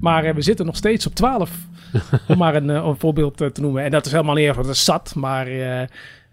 [0.00, 1.50] Maar we zitten nog steeds op 12.
[2.28, 3.84] om maar een, een voorbeeld te noemen.
[3.84, 5.14] En dat is helemaal niet erg, dat is zat.
[5.14, 5.46] Maar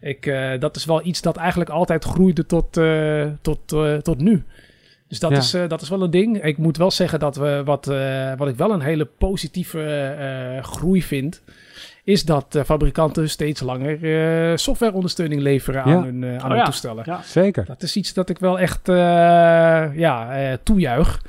[0.04, 4.18] ik, eh, dat is wel iets dat eigenlijk altijd groeide tot, eh, tot, eh, tot
[4.20, 4.44] nu.
[5.08, 5.38] Dus dat, Ja.
[5.38, 6.44] is, eh, dat is wel een ding.
[6.44, 10.64] Ik moet wel zeggen dat we wat, eh, wat ik wel een hele positieve eh,
[10.64, 11.42] groei vind.
[12.04, 14.04] Is dat fabrikanten steeds langer
[14.52, 16.02] eh, softwareondersteuning leveren aan Ja.
[16.04, 16.64] hun, aan Oh hun ja.
[16.64, 17.06] toestellen.
[17.24, 17.66] Zeker.
[17.66, 18.96] Dat is iets dat ik wel echt eh,
[19.96, 21.22] ja, eh, toejuich.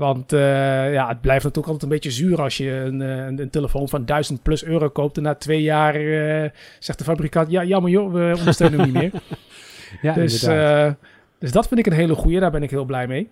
[0.00, 3.50] Want uh, ja, het blijft natuurlijk altijd een beetje zuur als je een, een, een,
[3.50, 5.16] telefoon van 1000 plus euro koopt.
[5.16, 9.02] En na twee jaar uh, zegt de fabrikant: Ja, jammer joh, we ondersteunen hem niet
[9.02, 9.22] meer.
[10.02, 10.90] ja, dus, uh,
[11.38, 12.40] dus dat vind ik een hele goede.
[12.40, 13.28] Daar ben ik heel blij mee.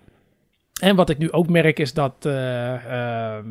[0.81, 3.45] En wat ik nu ook merk is dat ehm,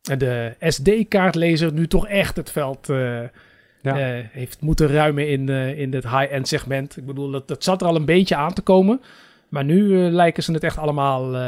[0.00, 2.86] de SD-kaartlezer nu toch echt het veld
[3.82, 3.94] ja.
[4.30, 6.96] heeft moeten ruimen in, in het high-end segment.
[6.96, 9.00] Ik bedoel, dat, dat zat er al een beetje aan te komen.
[9.56, 11.42] Maar nu uh, lijken ze het echt allemaal uh,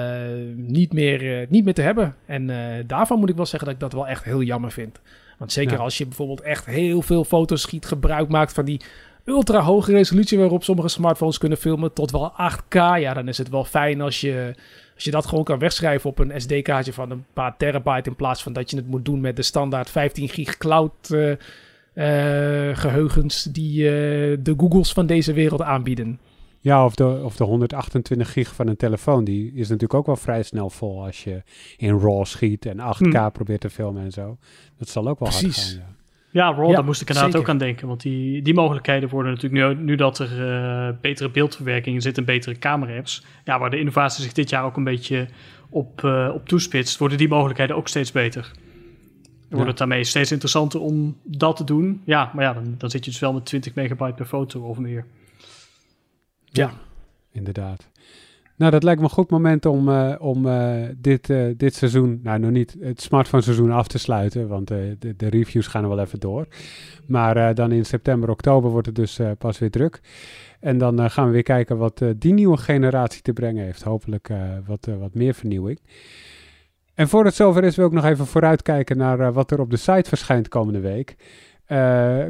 [0.56, 2.14] niet, meer, uh, niet meer te hebben.
[2.26, 2.50] En
[2.86, 5.00] daarvan moet ik wel zeggen dat ik dat wel echt heel jammer vind.
[5.38, 8.80] Want zeker als je bijvoorbeeld echt heel veel foto's schiet, gebruik maakt van die
[9.24, 12.74] ultra hoge resolutie waarop sommige smartphones kunnen filmen tot wel 8K.
[12.74, 14.54] Ja, dan is het wel fijn als je,
[14.94, 18.09] als je dat gewoon kan wegschrijven op een SD-kaartje van een paar terabyte.
[18.09, 21.16] In plaats van dat je het moet doen met de standaard 15 gig cloud
[22.72, 23.82] geheugens die
[24.42, 26.18] de Googles van deze wereld aanbieden.
[26.61, 30.16] Ja, of de, of de 128 gig van een telefoon, die is natuurlijk ook wel
[30.16, 31.42] vrij snel vol als je
[31.76, 33.30] in RAW schiet en 8K hm.
[33.30, 34.36] probeert te filmen en zo.
[34.78, 35.56] Dat zal ook wel Precies.
[35.56, 35.96] hard gaan, ja.
[36.30, 37.88] Ja, RAW, daar moest ik inderdaad ook aan denken.
[37.88, 42.24] Want die, die mogelijkheden worden natuurlijk nu, nu dat er uh, betere beeldverwerking zit en
[42.24, 43.24] betere camera-apps.
[43.44, 45.28] Ja, waar de innovatie zich dit jaar ook een beetje
[45.68, 48.50] op, uh, op toespitst, worden die mogelijkheden ook steeds beter.
[49.22, 52.02] Dan wordt het daarmee steeds interessanter om dat te doen.
[52.04, 54.78] Ja, maar ja, dan, dan zit je dus wel met 20 megabyte per foto of
[54.78, 55.04] meer.
[56.59, 56.72] Ja,
[57.32, 57.88] inderdaad.
[58.59, 62.20] Nou, dat lijkt me een goed moment om, uh, om uh, dit, uh, dit seizoen,
[62.22, 65.88] nou nog niet het smartphone seizoen af te sluiten, want de, de, reviews gaan er
[65.88, 66.46] wel even door.
[67.06, 70.00] Maar dan in september, oktober wordt het dus pas weer druk.
[70.61, 73.82] En dan gaan we weer kijken wat die nieuwe generatie te brengen heeft.
[73.82, 74.28] Hopelijk
[74.66, 75.80] wat, wat meer vernieuwing.
[76.94, 79.76] En voor het zover is, wil ik nog even vooruitkijken naar wat er op de
[79.76, 81.16] site verschijnt komende week.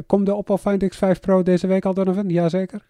[0.07, 2.29] komt de Oppo Find X5 Pro deze week al, Donovan?
[2.29, 2.81] Jazeker.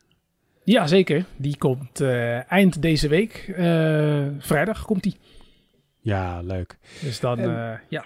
[0.69, 1.25] Ja, zeker.
[1.35, 3.53] Die komt uh, eind deze week.
[3.57, 5.15] Uh, vrijdag komt die.
[5.99, 6.77] Ja, leuk.
[7.01, 8.03] Dus dan, en, uh, ja.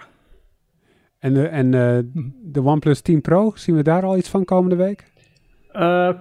[1.18, 1.74] En, de, en
[2.12, 2.30] hm.
[2.42, 5.12] de OnePlus 10 Pro, zien we daar al iets van komende week?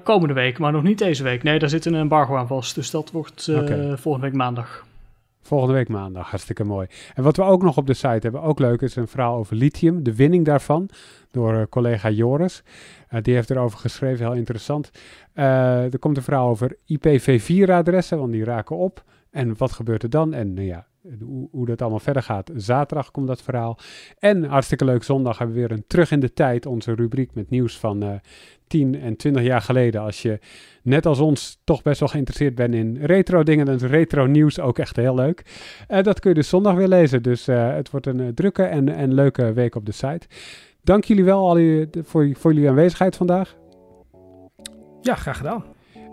[0.04, 1.44] komende week, maar nog niet deze week.
[1.44, 2.76] Nee, daar zit een embargo aan vast.
[2.76, 3.98] Dus dat wordt okay.
[3.98, 4.86] volgende week maandag.
[5.46, 6.88] Volgende week maandag, hartstikke mooi.
[7.14, 9.56] En wat we ook nog op de site hebben, ook leuk, is een verhaal over
[9.56, 10.90] lithium, de winning daarvan,
[11.32, 12.64] door collega Joris.
[13.14, 14.92] Uh, die heeft erover geschreven, heel interessant.
[15.36, 19.04] Uh, er komt een verhaal over IPv4-adressen, want die raken op.
[19.34, 20.34] En wat gebeurt er dan?
[20.34, 20.88] En nou ja,
[21.20, 22.52] hoe, hoe, dat allemaal verder gaat.
[22.56, 23.78] Zaterdag komt dat verhaal.
[24.20, 27.50] En hartstikke leuk, zondag hebben we weer een Terug in de Tijd, onze rubriek met
[27.50, 28.14] nieuws van uh,
[28.68, 30.02] 10 en 20 jaar geleden.
[30.02, 30.40] Als je
[30.84, 34.60] net als ons toch best wel geïnteresseerd bent in retro dingen, dan is retro nieuws
[34.60, 35.44] ook echt heel leuk.
[35.90, 37.24] Uh, dat kun je dus zondag weer lezen.
[37.24, 40.28] Dus uh, het wordt een drukke en, en leuke week op de site.
[40.82, 43.56] Dank jullie wel al voor, voor jullie aanwezigheid vandaag.
[45.02, 45.64] Ja, graag gedaan.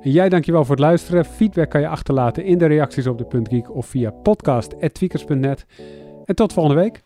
[0.03, 1.24] En jij dankjewel voor het luisteren.
[1.24, 5.66] Feedback kan je achterlaten in de reacties op de Punt Geek of via podcast.tweakers.net.
[6.24, 7.03] En tot volgende week.